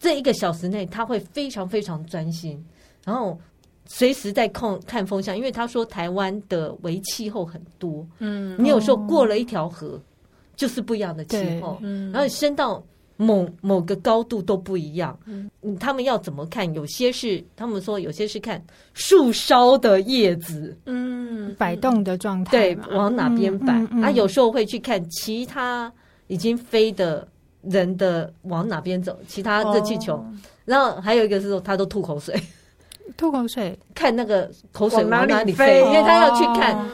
[0.00, 2.64] 这一个小时内他会非常非常专心，
[3.04, 3.38] 然后。
[3.84, 10.02] 随时在控看风向，因为他说台湾的为气候很多，嗯，你有时候过了一条河，哦、
[10.54, 12.82] 就是不一样的气候，嗯，然后升到
[13.22, 16.72] 某某个高度都不一样，嗯，他们要怎么看？
[16.74, 18.62] 有些是他们说，有些是看
[18.94, 25.92] 树梢的叶子，嗯，摆动的状态，对，往哪边摆，嗯嗯嗯、啊，有时候会去看其他
[26.26, 27.26] 已经飞的
[27.62, 30.26] 人的往哪边走，其他热气球，哦、
[30.64, 32.34] 然后还有一个是说他都吐口水。
[33.16, 36.88] 吐口水， 看那个口水往哪里飞，因为他要去看，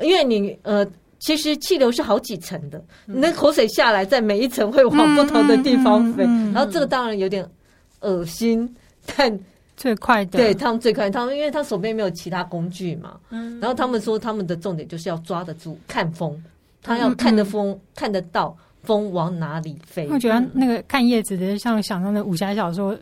[0.00, 0.86] 因为你呃，
[1.24, 7.48] 其实气流是好几层的，你那口水下来，在每一层会往不同的地方飞，然后这个当然有点
[8.00, 8.76] 恶心，
[9.16, 9.40] 但
[9.74, 16.38] 最快的，对他们最快，他们因为他手边没有其他工具嘛，然后他们说他们的重点就是要抓得住看风，
[16.82, 20.06] 他要看得风看得到风往哪里飞。
[20.10, 22.94] 我觉得那个看叶子的，像想到那武侠小说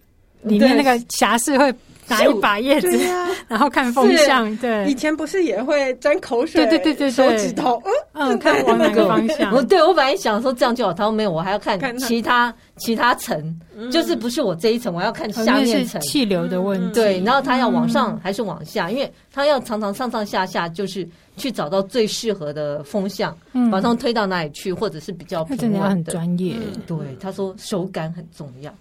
[0.42, 1.74] 里面那个侠士会。
[2.08, 2.98] 拿一把叶子，
[3.48, 4.54] 然后看风向。
[4.56, 6.64] 对，以前不是也会沾口水？
[6.66, 7.80] 对对对对，手指头，
[8.12, 9.52] 嗯，看往哪个方向？
[9.54, 13.60] 我对我本来想说这样就好，他说没有，我还要看其他其他层，
[13.90, 16.94] 就是不是我这一层，我要看下面层气流的问题。
[16.94, 18.90] 对，然后他要往上还是往下？
[18.90, 25.88] 因为他要常常上上下下，就是去找到最适合的风向，马上推到哪里去，或者是比较平稳的。
[25.88, 26.56] 很专业。
[26.86, 28.72] 对，他说手感很重要，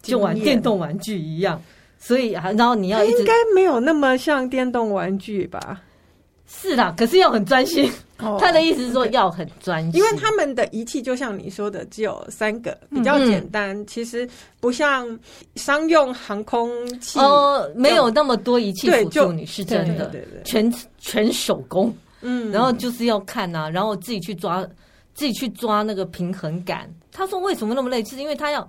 [0.00, 1.60] 就玩电动玩具一样。
[2.02, 5.80] 所以，然后你要应该没有那么像电动玩具吧？
[6.48, 7.88] 是啦，可是要很专心。
[8.18, 13.76] Oh, 他的意思是说要很专心，因为他们的仪器就像你说的，只有三个，比较简单。
[13.78, 14.28] 嗯、其实
[14.60, 15.18] 不像
[15.54, 21.94] 商用航空器哦，没有那么多仪器辅助你，是真的，对对对，全全手工。
[22.20, 24.62] 嗯，然后就是要看啊，然后自己去抓，
[25.14, 26.92] 自己去抓那个平衡感。
[27.12, 28.04] 他说为什么那么累？
[28.04, 28.68] 是因为他要。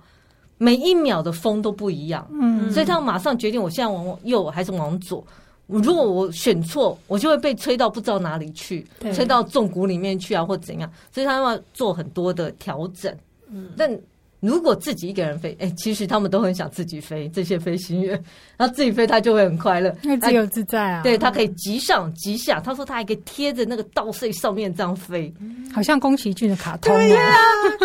[0.58, 5.24] 每一秒的风都不一样，嗯，所以他马上决定我现在往右还是往左。
[5.66, 10.90] 如果我选错，我就会被吹到不知道哪里去，吹到重谷里面去啊，或怎样。
[11.12, 13.14] 所以他要做很多的调整，
[13.50, 13.98] 嗯，但。
[14.44, 17.28] 如果自己一个人飞，哎、欸，其实他们都很想自己飞。
[17.30, 18.12] 这些飞行员，
[18.56, 21.02] 然后自己飞，他就会很快乐，自由自在啊。
[21.02, 22.60] 对，他可以急上急下。
[22.60, 25.32] 他说他还可以贴着那个稻穗上面这样飞，
[25.72, 26.94] 好像宫崎骏的卡通。
[26.94, 27.38] 对呀、啊，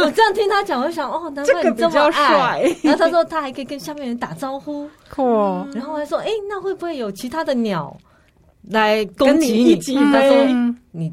[0.04, 2.76] 我这样听他讲，我就想哦，难怪你这么帅。
[2.84, 5.72] 然后他说他还可以跟下面人打招呼，酷、嗯。
[5.74, 7.96] 然后还说，哎、欸，那会不会有其他的鸟
[8.70, 9.96] 来攻击你？
[10.12, 10.46] 他说
[10.92, 11.12] 你。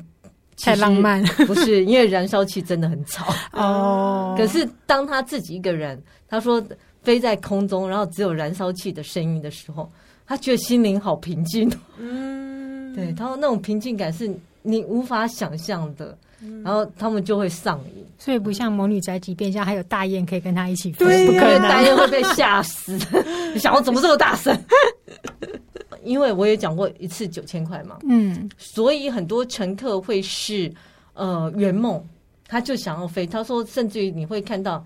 [0.62, 4.34] 太浪漫，不是因为燃烧器真的很吵 哦。
[4.38, 6.62] 可是当他自己一个人，他说
[7.02, 9.90] 飞在空中，然后只有燃烧器的声音的时候，
[10.26, 11.70] 他觉得心灵好平静。
[11.98, 14.30] 嗯，对，他说那种平静感是
[14.62, 16.16] 你无法想象的，
[16.64, 18.04] 然后他们就会上瘾。
[18.18, 22.98] 所以不像魔女宅急便，像还有大雁可以跟他一起飞，对，不可能，大雁会被吓死。
[23.52, 24.58] 你 想我怎么这么大声？
[26.06, 30.72] 因为我也讲过一次九千块嘛，嗯，所以很多乘客会是
[31.14, 32.02] 呃圆梦，
[32.46, 33.26] 他就想要飞。
[33.26, 34.82] 他说，甚至于你会看到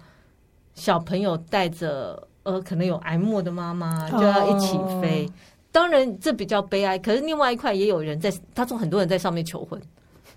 [0.74, 5.26] 小朋友带着呃可能有癌末的妈妈就要一起飞。
[5.26, 5.32] 哦
[5.72, 6.98] 当然，这比较悲哀。
[6.98, 9.80] 可是另外一块也有人在，他说很多人在上面求婚。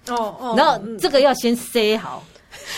[0.08, 2.24] 哦哦，然后这个要先塞好，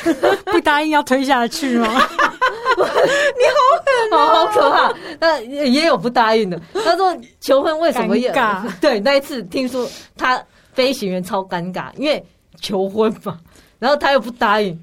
[0.46, 1.88] 不答应要推下去吗？
[2.78, 4.94] 你好狠啊，好可怕。
[5.20, 6.60] 那也有不答应的。
[6.84, 8.32] 他说求婚为什么也
[8.82, 9.00] 对？
[9.00, 12.24] 那一次听说他飞行员超尴尬，因为
[12.60, 13.40] 求婚嘛，
[13.80, 14.78] 然后他又不答应。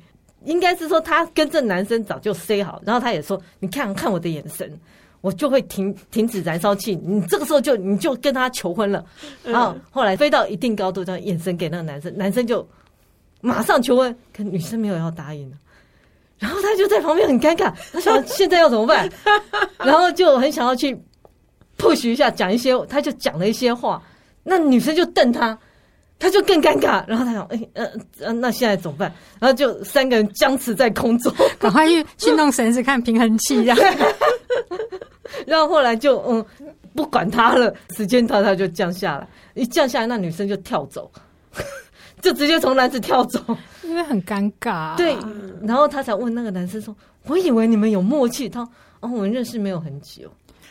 [0.44, 4.68] 应该是说他跟这男生早就 say 好，然后他也说：“你看看我的眼神。”
[5.22, 9.04] 我就会停停止燃烧器，你这个时候就你就跟他求婚了，
[9.44, 12.68] 然后后来飞到一定高度，这样眼神给那个男生，男生就
[13.42, 15.52] 马上求婚，可女生没有要答应，
[16.38, 19.06] 然后他就在旁边很尴尬，他想现在要怎么办，
[19.78, 20.98] 然后就很想要去
[21.76, 24.02] push 一下，讲一些，他就讲了一些话，
[24.42, 25.58] 那女生就瞪他，
[26.18, 29.12] 他就更尴尬，然后他想，哎，呃呃，那现在怎么办？
[29.38, 33.64] 然后就三个人僵持在空中，赶快去去弄绳子看平衡器。
[35.46, 36.44] 然后后来就嗯，
[36.94, 41.10] 不管他了，时间到他就降下来，一降下来，那女生就跳走，
[42.22, 43.38] 就直接从男子跳走，
[43.84, 44.94] 因为很尴尬啊。
[44.96, 45.14] 对，
[45.62, 46.96] 然后他才问那个男生说
[47.28, 50.30] ：“我以为你们有默契。”他说：“哦，我们认识没有很久，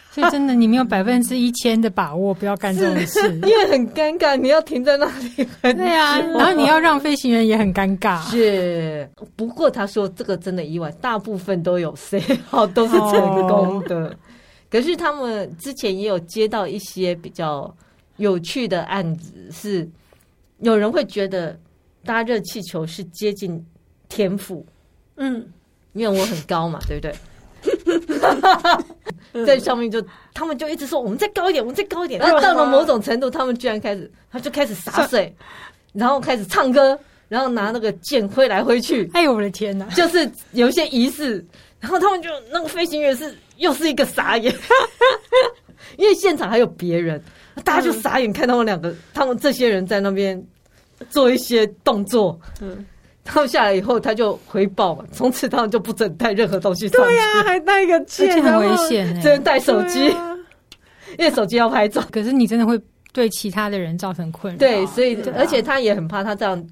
[0.09, 5.83] 所以真的你没有百分之一千的把握，不要干这种事，因为很尴尬，你要停在那里很久。
[5.83, 8.21] 对啊，然后你要让飞行员也很尴尬。
[8.31, 13.95] 是，不过他说这个真的意外，大部分都有 say 好，都是成功的。
[13.97, 14.15] 哦
[14.71, 17.69] 可是他们之前也有接到一些比较
[18.15, 19.85] 有趣的案子，是
[20.61, 21.57] 有人会觉得
[22.05, 23.63] 搭热气球是接近
[24.09, 24.65] 天赋，
[25.17, 25.45] 嗯，
[25.93, 27.13] 因为我很高嘛，对不对？
[29.45, 32.19] 在上面就他们就一直说我们再高一点，我们再高一点。
[32.19, 35.33] 然后到了某种程度，他们居然开始，他就开始洒水，
[35.93, 36.97] 然后开始唱歌，
[37.27, 39.09] 然后拿那个剑挥来挥去。
[39.13, 39.85] 哎呦我的天哪！
[39.89, 41.45] 就是有一些仪式，
[41.79, 43.35] 然后他们就那个飞行员是。
[43.57, 44.51] 又是一个傻眼，
[45.95, 47.23] 因为现场还有别人，
[47.63, 50.43] 大家就傻眼看他们两个，他们这些人在那边
[51.09, 52.39] 做一些动作。
[52.61, 52.85] 嗯，
[53.23, 57.07] 他们下来以后，他就回报嘛，从此他们就不准带任何东西上去。
[57.07, 60.37] 对呀、啊，还带一个剑，很危险，只能带手机，啊、
[61.17, 62.03] 因为手机要拍照。
[62.11, 62.79] 可是你真的会
[63.13, 64.59] 对其他的人造成困扰。
[64.59, 66.67] 对，所以、啊、而且他也很怕他这样，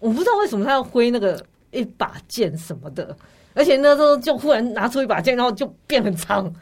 [0.00, 3.16] 我不知道为什么他要挥那个一把剑什么的。
[3.56, 6.52] 而且那时候就忽然拿出一把剑，然后就变很长，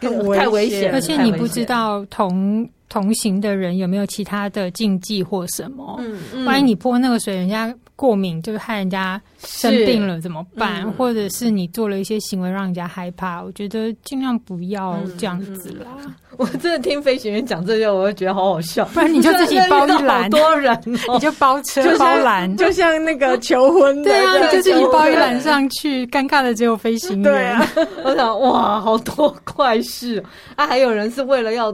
[0.00, 0.92] 很太危险。
[0.92, 5.96] 而且你不知道同同行的人有没有其他的禁忌或什么。
[5.98, 7.74] 嗯，嗯，万一你泼那个水，人家。
[7.96, 10.82] 过敏就是害人家生病了怎么办？
[10.82, 13.40] 嗯、或者是你做了一些行为让人家害怕？
[13.40, 16.12] 我觉得尽量不要这样子啦。
[16.36, 18.84] 我真的听飞行员讲这些，我就觉得好好笑。
[18.86, 20.80] 不然你就自己包一篮，多人、哦、
[21.14, 26.04] 你就包车包篮，就像那个求婚的，对啊，你就自己包一篮上去。
[26.06, 27.32] 尴尬的只有飞行员。
[27.32, 27.64] 对啊，
[28.04, 30.20] 我想哇，好多怪事
[30.56, 30.66] 啊！
[30.66, 31.72] 还有人是为了要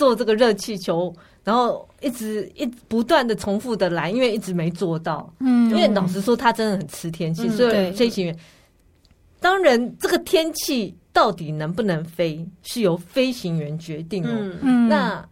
[0.00, 1.14] 做这个热气球。
[1.42, 5.32] 然后一直一不断的重复的来，因为一直没做到。
[5.40, 8.38] 嗯，因为老实说，他真的很吃天气，嗯、所以飞行员。
[9.40, 14.30] 当然，这个天气到底能不能飞，是由飞行员决定哦。
[14.30, 14.88] 嗯嗯。
[14.88, 15.26] 那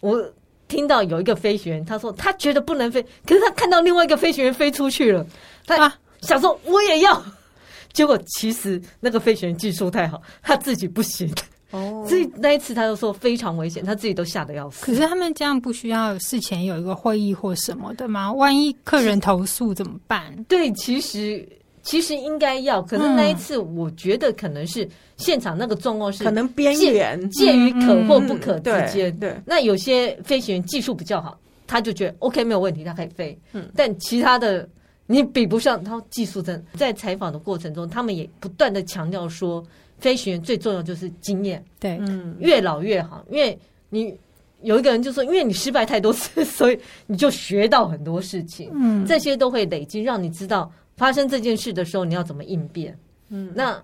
[0.00, 0.18] 我
[0.66, 5.24] 听到有一个飞行员，他说他觉得不能飞，可是他看到另外一个飞行员飞出去了，
[5.66, 7.22] 他想说我也要。
[7.92, 11.30] 结果其实那个飞行员技术太好，他自己不行。
[11.72, 14.84] 哦，所以那一次他就说非常危险，他自己都吓得要死。
[14.84, 18.32] 可是他们这样不需要事前有一个会议或什么的吗？
[18.32, 20.34] 万一客人投诉怎么办？
[20.48, 21.48] 对，其实
[21.82, 22.82] 其实应该要。
[22.82, 29.16] 可是那一次，我觉得可能是现场那个状况是可能边缘介于可或不可之间。
[29.18, 33.38] 对，那有些飞行员技术比较好，他就觉得 OK 没有问题，他可以飞。
[33.52, 34.68] 嗯，但其他的
[35.06, 36.64] 你比不上他技术真。
[36.74, 39.64] 在采访的过程中，他们也不断的强调说。
[40.00, 43.58] 飞行员最重要就是经验，对，嗯，越老越好，因为
[43.88, 44.16] 你
[44.62, 53.80] 有一个人就说，因为你失败太多次，所以你就学到很多事情，嗯，这些都会累积，让你知道发生这件事的时候你要怎么应变，嗯，那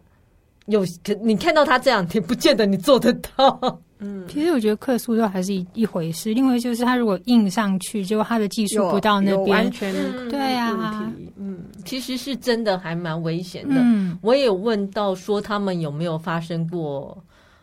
[0.67, 3.81] 有可你看到他这样，你不见得你做得到。
[3.99, 9.93] 嗯，其实我觉得克苏都还是一一回事，另外就是他如果硬上去，结果他的技术不到那边，完全
[10.29, 13.77] 对啊，嗯，其实是真的还蛮危险的。
[13.79, 17.17] 嗯，我也有问到说他们有没有发生过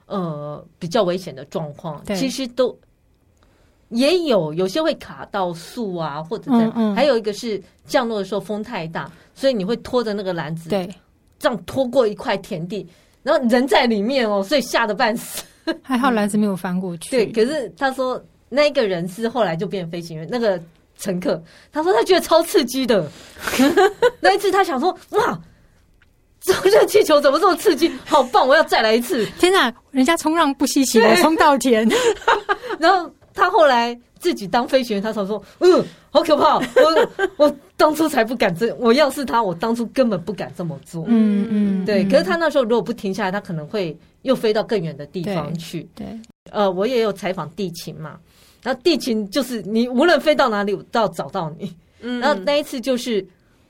[0.07, 2.75] 呃比较危险的状况，其实都
[3.89, 10.89] 也有有些会卡到树啊，或者这样，嗯嗯，还有一个是降落的时候风太大，所以你会拖着那个篮子，对，
[11.37, 12.87] 这样拖过一块田地，
[13.21, 15.43] 然后人在里面哦，所以吓得半死。
[15.81, 17.09] 还好篮子没有翻过去。
[17.11, 20.61] 对，可是他说那个人是后来就变飞行员，那个
[20.97, 21.41] 乘客
[21.71, 23.09] 他说他觉得超刺激的。
[24.21, 25.39] 那一次他想说哇。
[26.45, 27.89] 这热气球怎么这么刺激？
[28.03, 28.45] 好棒！
[28.45, 29.25] 我要再来一次！
[29.39, 31.89] 天哪，人家冲浪不稀奇，我冲稻田。
[32.77, 36.57] 然后他后来自己当飞行员，他才说：“嗯，好可怕！
[36.57, 36.65] 我
[37.45, 42.03] 我当初才不敢这，我要是他，我当初根本不敢这么做。”嗯嗯，对。
[42.05, 45.87] 可是他那时候如果不停下来，他可能会又飞到更远的地方去。
[45.95, 46.19] 对，对
[46.51, 48.19] 呃，我也有采访地勤嘛，
[48.61, 51.75] 然后地勤就是你无论飞到哪里，我都要找到你。
[52.01, 53.25] 嗯，然后那一次就是。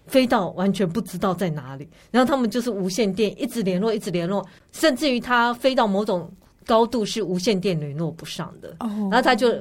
[0.06, 6.30] 飞到完全不知道在哪里，然后他们就是无线电一直联络，一直联络，甚至于他飞到某种
[6.66, 8.76] 高度是无线电联络不上的。
[8.80, 9.52] 哦，然后他就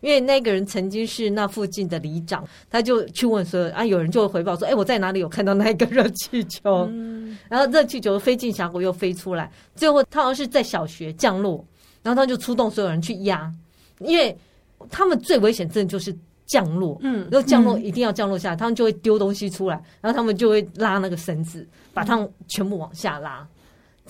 [0.00, 5.20] 因为那个人曾经是那附近的里长，他就去问说啊，有人就会回报说，哎，我在哪里？
[5.20, 6.88] 有看到那个热气球？
[6.90, 11.64] 嗯，然后热气球飞进峡谷又飞出来，最后他好像是在小学降落，
[12.02, 13.52] 然后他就出动所有人去压，
[13.98, 14.36] 因为
[14.88, 16.16] 他们最危险真的就是。
[16.46, 23.46] 降落，嗯，然后降落一定要降落下来，嗯、他们就会丢东西出来，然后他们就会拉那个绳子，把他们全部往下拉，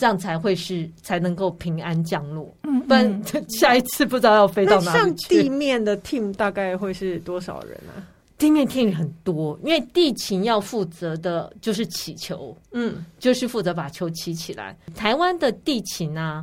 [0.00, 2.50] 这样才会是才能够平安降落。
[2.62, 3.22] 嗯，不然
[3.60, 5.28] 下一次不知道要飞到哪里去。
[5.28, 8.00] 像地面的 team 大概会是多少人啊？
[8.38, 14.74] 地面 team 很多，因为地勤要负责的就是起球，嗯，就是负责把球起起来。
[14.96, 16.42] 台湾的地勤啊，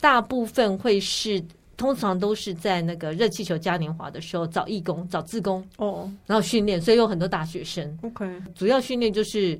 [0.00, 1.42] 大部分会是。
[1.76, 7.98] 通常都是在那个热气球嘉年华的时候找义工、找志工哦，然后训练，所以有很多大学生。
[8.02, 9.58] OK，主要训练就是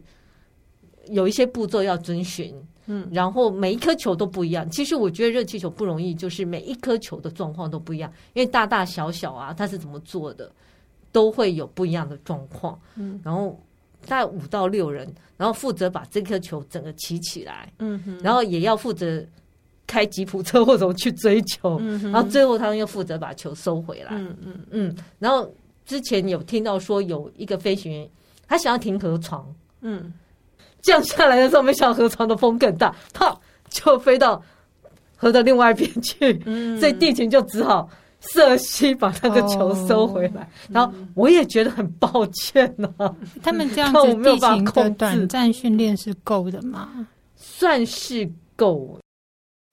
[1.08, 2.54] 有一些步骤要遵循，
[2.90, 4.68] 嗯，然后每一颗球都不一样。
[4.70, 10.50] 其实我觉得热气球不容易，就是每一颗球的状况都不一样，因为大大小小啊，它是怎么做的，
[11.12, 12.78] 都会有不一样的状况。
[12.96, 13.56] 嗯，然后
[14.06, 19.24] 大概五到六人，然后负责把这颗球整个起起来，嗯哼，然后也要负责。
[19.86, 24.12] 开吉普车或者去追球，嗯、哼然后最后他们又负责把球收回来。
[24.12, 24.96] 嗯嗯嗯。
[25.18, 25.52] 然后
[25.84, 28.08] 之前有听到说有一个飞行员，
[28.46, 30.12] 他想要停河床，嗯，
[30.82, 33.36] 降下来的时候没想到河床的风更大，啪
[33.68, 34.42] 就飞到
[35.16, 36.40] 河的另外一边去。
[36.46, 37.88] 嗯，所以地勤就只好
[38.20, 40.42] 设溪把那个球收回来。
[40.42, 43.14] 哦、然后我也觉得很抱歉呢、啊。
[43.42, 47.06] 他们这样子 地勤的短暂训练是够的吗？
[47.36, 48.98] 算是够。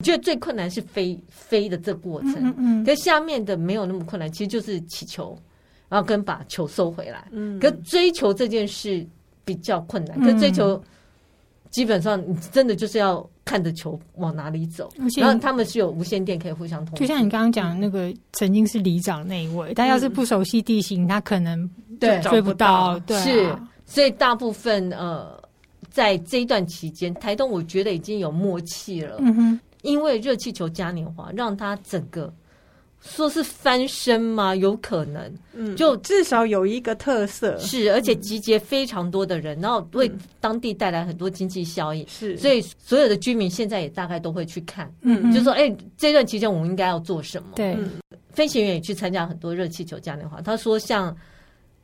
[0.00, 5.36] 我觉得最困难是飞飞的这过程，嗯嗯，跟下面的没有那么困难，其实就是起球，
[5.88, 7.26] 然后跟把球收回来。
[7.32, 9.04] 嗯，跟追求这件事
[9.48, 10.78] 比较困难，跟追求
[11.70, 16.98] 基本上你真的就是要看着球往哪里走，然后他们是有无线电可以互相通。
[16.98, 21.66] 就像你刚刚讲那个曾经是里长那一位，但要是不熟悉地形，他可能
[21.98, 22.98] 对追不到。
[23.00, 25.42] 对，是，所以大部分呃，
[25.88, 29.16] 在这一段期间，台东我觉得已经有默契了。
[29.20, 29.60] 嗯哼。
[29.82, 32.34] 因为热气球嘉年华让他整个
[33.00, 34.54] 说是翻身吗？
[34.54, 47.50] 有可能，嗯，就至少有一个特色是，而且集结非常多的人，然后为当地带来很多经济效益，是，所以所有的居民现在也大概都会去看，嗯，就说，哎，这段期间我们应该要做什么？
[47.54, 47.76] 对，
[48.30, 50.40] 飞行员也去参加很多热气球嘉年华。
[50.40, 51.16] 他说，像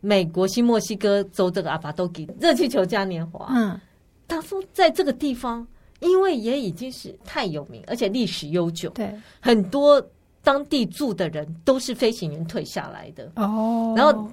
[0.01, 3.81] 美国新墨西哥州这个阿巴多吉热气球嘉年华，嗯，
[4.27, 5.67] 他说在这个地方。
[6.01, 8.91] 因为也已经是太有名，而且历史悠久。
[8.91, 9.11] 对，
[9.41, 10.05] 很多
[10.45, 13.29] 当地住的人都是飞行员退下来的。
[13.37, 14.29] 哦，然后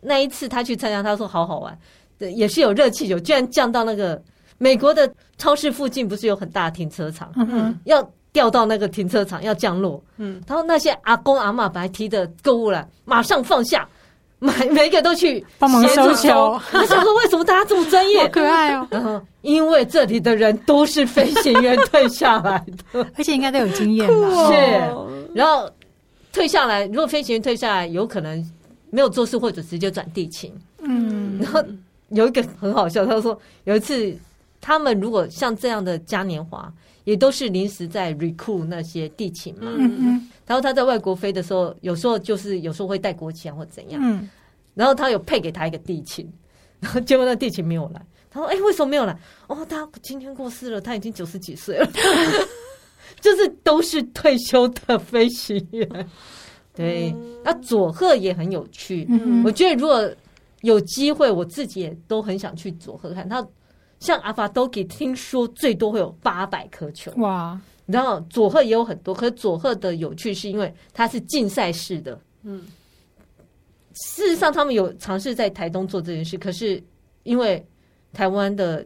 [0.00, 1.78] 那一次他去参加，他说好好玩，
[2.18, 4.20] 也是有热气球，居然降到那个
[4.58, 7.32] 美国的超市附近，不是有很大的停车场？
[7.84, 10.02] 要掉到那个停车场要降落。
[10.16, 13.88] 嗯，然后那些阿公阿嬷白提的购物篮马上放下。
[14.44, 18.20] 每每个都去帮忙收球，我想说，为什么大家这么专业？
[18.20, 18.86] 好可爱哦！
[18.90, 24.52] 然后因为这里的人都是飞行员退下来的， 而且应该都有经验吧？
[24.52, 24.54] 是。
[25.34, 25.66] 然后
[26.30, 28.52] 退下来，如果飞行员退下来，有可能
[28.90, 30.52] 没有做事，或者直接转地勤。
[30.82, 31.38] 嗯。
[31.40, 31.62] 然后
[32.10, 34.14] 有一个很好笑，他说有一次
[34.64, 36.72] 他们如果像这样的嘉年华，
[37.04, 39.70] 也都是临时在 recruit 那些地勤嘛。
[40.46, 44.00] 然后他在外国飞的时候，有时候就是有时候会带国旗啊，或怎样。
[44.02, 44.26] 嗯。
[44.72, 46.26] 然后他有配给他一个地勤，
[46.80, 48.00] 然后结果那地勤没有来。
[48.30, 49.14] 他说：“哎，为什么没有来？
[49.48, 51.86] 哦，他今天过世了，他已经九十几岁了，
[53.20, 56.08] 就是都是退休的飞行员。”
[56.74, 59.06] 对，那佐贺也很有趣。
[59.10, 60.10] 嗯，我觉得如果
[60.62, 63.28] 有机会，我自己也都很想去佐贺看。
[63.28, 63.46] 他
[64.04, 67.10] 像阿法多吉，听说最多会有八百颗球。
[67.16, 67.58] 哇！
[67.86, 72.20] 然后佐贺也有很多，可是佐贺的有趣是因为它是竞赛式的。
[72.42, 72.66] 嗯。
[73.94, 76.82] 事实上，他们有尝试在台东做这件事，可是
[77.22, 77.64] 因为
[78.12, 78.84] 台湾的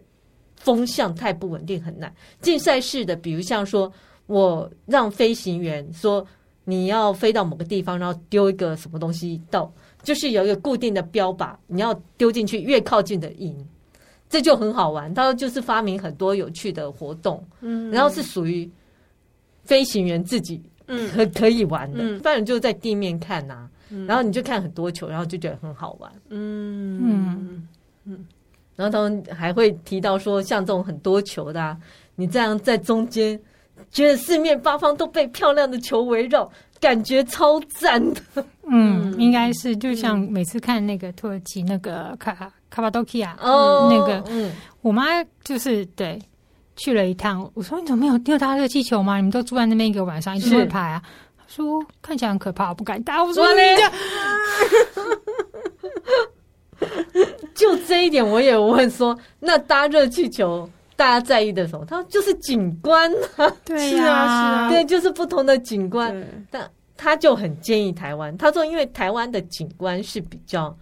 [0.56, 2.14] 风向太不稳定，很难。
[2.42, 3.90] 竞赛式的，比如像说，
[4.26, 6.26] 我让飞行员说
[6.64, 13.66] 你要飞到某个地方，然后丢一个什么东西到，就是有一个固定的标靶，你要丢进去，越靠近的赢，
[14.28, 15.12] 这就很好玩。
[15.14, 18.70] 他就是发明很多有趣的活动，嗯，然后是属于
[19.64, 23.70] 飞行员自己嗯可可以玩的，反正就在地面看呐、啊。
[24.06, 26.12] 然后你就看很多球，然后就觉得很好玩。
[26.28, 27.68] 嗯嗯
[28.04, 28.26] 嗯。
[28.76, 31.76] 然后他们还会提到说，像这种很多球的，啊，
[32.14, 33.40] 你这样在中间，
[33.90, 36.48] 觉得四面八方都被漂亮的球围绕，
[36.80, 38.44] 感觉超赞的。
[38.70, 44.52] 嗯，应该是就像每次看那个土耳其那个卡卡巴多基亚，哦，那个，嗯，
[44.82, 46.20] 我妈就是对
[46.76, 49.16] 去了一趟，我说你怎么没有丢搭热气球吗？
[49.16, 51.02] 你们都住在那边一个晚上，一直会拍啊。
[51.46, 53.24] 说看起来很可怕，我不敢搭。
[53.24, 53.60] 我说你
[57.54, 61.86] 就这一点，我也问说，那搭热气球大家在意的什么？
[61.86, 66.14] 他说就是景观啊，对呀、啊，是啊，对，就是不同的景观。
[66.50, 70.76] 但他就很建议台湾，他说因为台湾的景观是比较，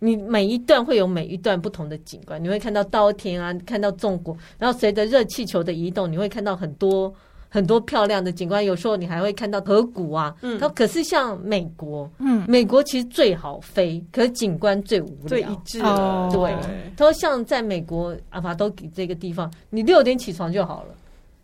[0.00, 7.14] 你每一段会有每一段不同的景观，你会看到稻田啊，看到纵谷，然后随着热气球的移动，你会看到很多。
[7.52, 10.32] 很多漂亮的景观，有时候你还会看到河谷啊。
[10.40, 15.26] 嗯，它可是像美国，嗯，美国其实最好飞，可是景观最无聊。
[15.26, 15.80] 最一致。
[15.80, 16.54] 哦，对。
[16.96, 20.94] 他说像在美国阿法多吉这个地方，你六点起床就好了，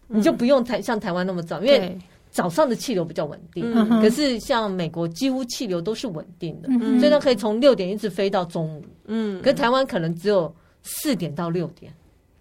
[0.06, 1.98] 你就不用台像台湾那么早，因为
[2.36, 3.72] 早上的气流比较稳定。
[4.02, 6.68] 可是像美国几乎气流都是稳定的，
[7.00, 8.84] 所以它可以从六点一直飞到中午。
[9.06, 11.90] 嗯，可是台湾可能只有四点到六点。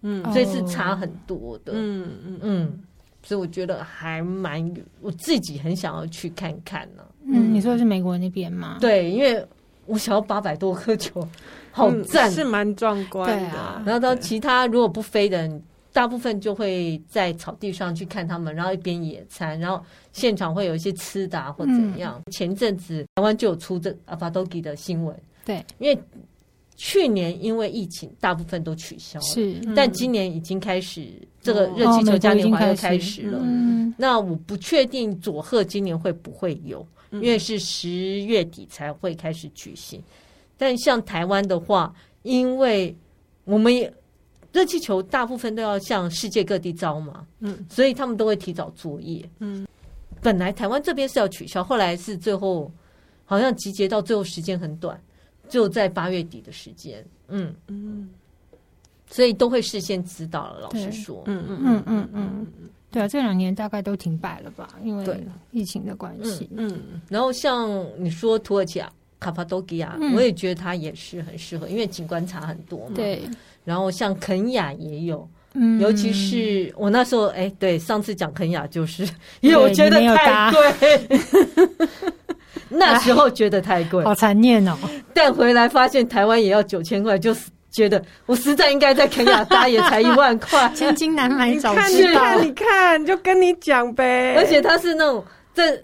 [0.02, 1.72] 嗯，所以是差很多的。
[1.74, 2.78] 嗯嗯嗯。
[3.22, 4.70] 所以我觉得还蛮，
[5.00, 7.08] 我自己很想要去看看呢、啊。
[7.24, 8.76] 嗯，你说的是美国那边吗？
[8.80, 9.42] 对，因为
[9.86, 11.26] 我想要八百多颗球，
[11.72, 13.58] 好赞、嗯，是蛮壮观的。
[13.58, 15.62] 啊、然后到其他如果不飞的人，
[15.96, 19.82] 大部分就会在草地上去看他们，然后一边野餐，然后
[20.12, 22.22] 现场会有一些吃的、啊、或怎样。
[22.26, 25.16] 嗯、前阵子台湾就有出这阿巴多吉的新闻，
[25.46, 25.98] 对，因为。
[26.78, 29.24] 去年因为疫情，大部分都取消了。
[29.24, 33.38] 是，但今年已经开始，嗯、这个热气球嘉年华又开始了。
[33.42, 37.88] 嗯、那我不确定佐贺今年会不会有，因为是十
[38.26, 40.02] 月底才会开始举行。
[40.58, 41.90] 但像台湾的话，
[42.24, 42.94] 因为
[43.44, 43.90] 我们也
[44.56, 49.22] 热气球大部分都要向世界各地招嘛，嗯，所以他们都会提早作业。
[49.40, 49.66] 嗯，
[50.22, 52.72] 本来台湾这边是要取消，后来是最后
[53.26, 54.98] 好像集结到最后时间很短。
[55.46, 58.08] 就在八月底的时间，嗯嗯，
[59.08, 60.60] 所以都会事先知道了。
[60.60, 62.46] 老实说，嗯嗯嗯嗯嗯，
[62.90, 66.48] 对啊，这两年大概都停摆了吧，因为疫情的关系。
[66.56, 68.90] 嗯，然后像你说土耳其啊，
[69.20, 72.96] 卡帕多吉亚，我也觉得它也是很适合，因为景观差很多嘛。
[72.96, 73.22] 对，
[73.66, 79.06] 然后像肯雅也有，嗯，尤其是我那时候，哎，对，上次讲肯雅就是
[79.40, 81.18] 因为我觉得太贵。
[82.68, 84.76] 那时候觉得太贵，好残念哦！
[85.14, 92.40] 但回来发现台湾也要九千块，就是觉得我实在应该在肯雅搭，也才一万块，千金难买早知道。
[92.40, 94.34] 你看，你看，就跟你讲呗。
[94.36, 95.80] 而且他是那种在，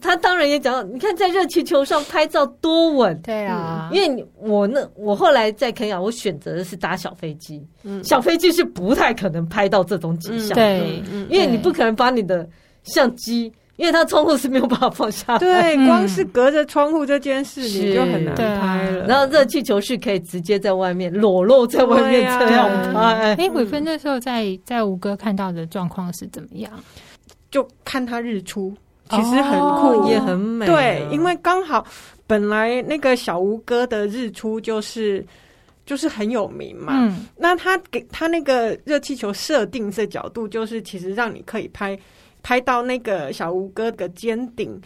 [0.00, 3.18] 他当然也讲到，你看在热气球上拍照多稳。
[3.22, 7.64] 对啊，因为我那我后来在肯亚，我选择的是搭小飞机。
[7.84, 10.54] 嗯，小飞机是不太可能拍到这种景象。
[10.54, 12.48] 对，因为你不可能把你的
[12.82, 13.52] 相机。
[13.76, 19.06] 因为它窗户是没有办法放下来，对，光是隔着窗户这件事你就很难拍了。
[19.06, 23.34] 然后热气球是可以直接在外面裸露在外面这样拍。
[23.34, 26.72] 哎，伟芬那时候在在吴哥看到的状况是怎么样？
[27.50, 28.72] 就看他日出，
[29.10, 30.66] 其实很酷，也很美。
[30.66, 31.86] 对，因为刚好
[32.26, 35.24] 本来那个小吴哥的日出就是
[35.84, 36.94] 就是很有名嘛。
[36.96, 41.98] 嗯，那他给他那个热气球设定这角度，就是其实让你可以拍。
[42.42, 44.80] 拍到那个小吴哥的尖顶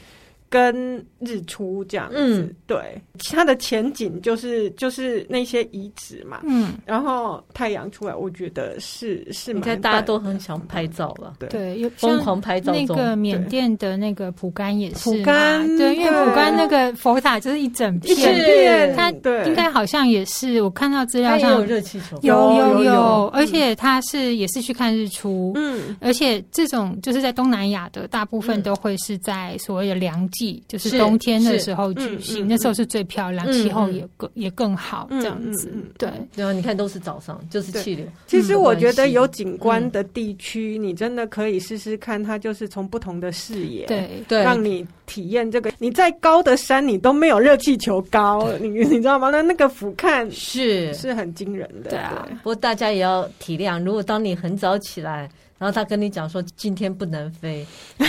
[0.51, 12.73] 跟日出这样子，嗯、对，它的前景就是就是那些遗址嘛，嗯，然后太阳出来，我觉得是是，你看大家都很想拍照了，对，疯狂拍照。
[12.73, 19.09] 那个缅甸的那个蒲甘也是，蒲甘对，因为蒲甘那个佛塔就是一整片，它
[19.47, 30.40] 应该好像也是，我看到资料上有热气球，有有有，而且它是也是去看日出，嗯，而且这种就是在东南亚的大部分都会是在所谓的凉季。
[30.41, 35.71] 季，就是冬天的时候举行，那时候是最漂亮，气候也更也更好，这样子。
[35.99, 38.07] 对，然后，你看都是早上，就是气流。
[38.27, 45.71] 其实我觉得有景观的地区，你真的可以试试看，它就是从不同的视野，对对，让你体验这个。
[45.79, 49.29] 你在高的山，你都没有热气球高，你你知道吗？
[49.29, 51.91] 那那个俯瞰是是很惊人的。
[51.91, 55.29] 对啊，不过大家也要体谅，如果当你很早起来。
[55.61, 57.67] 然后他跟你讲说今天不能飞，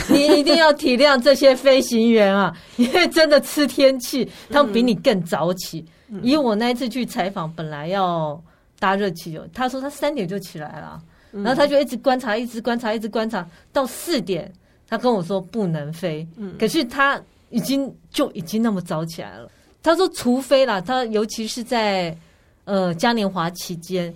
[0.07, 5.85] 你一定要体谅这些飞行员啊， 因为真的吃天气，他们比你更早起。
[6.07, 8.41] 嗯、以我那一次去采访，本来要
[8.79, 14.49] 搭热气球，他说他三点就起来了，然后他就一直观察，一直观察，一直观察，到四点，
[14.87, 16.25] 他跟我说不能飞。
[16.57, 19.51] 可是他已经就已经那么早起来了。
[19.83, 22.17] 他说除非啦，他尤其是在
[22.63, 24.15] 呃嘉年华期间。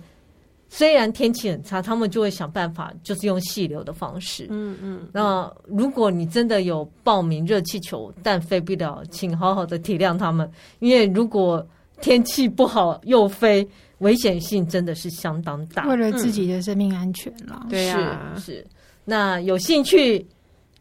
[0.76, 4.46] 虽然天气很差，他们就会想办法，就是用细流的方式。
[4.50, 5.08] 嗯嗯。
[5.10, 10.46] 那如果你真的有报名热气球，但飞不了，请好好的体谅他们，
[10.80, 11.66] 因为如果
[12.02, 13.66] 天气不好又飞，
[14.00, 15.86] 危险性真的是相当大。
[15.86, 17.58] 为了自己的生命安全了。
[17.62, 18.62] 嗯、对呀，是。
[19.06, 20.18] 那有兴趣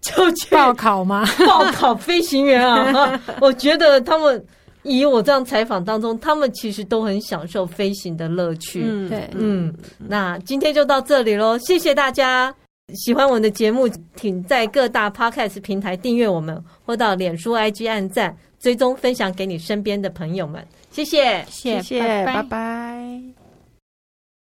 [0.01, 1.25] 就去报考吗？
[1.47, 3.17] 报考飞行员啊！
[3.39, 4.45] 我觉得他们。
[4.85, 8.83] 以我这样采访当中，他们其实都很享受飞行的乐趣。
[8.85, 12.55] 嗯，对，嗯，那今天就到这里喽，谢谢大家。
[12.93, 20.63] 喜欢我们的节目，请在各大 Podcast 平台订阅我们，或到脸书 IG 按赞、追踪、分享给你身边的朋友们。
[20.91, 22.33] 谢谢，谢谢，拜拜。
[22.33, 23.44] 拜拜。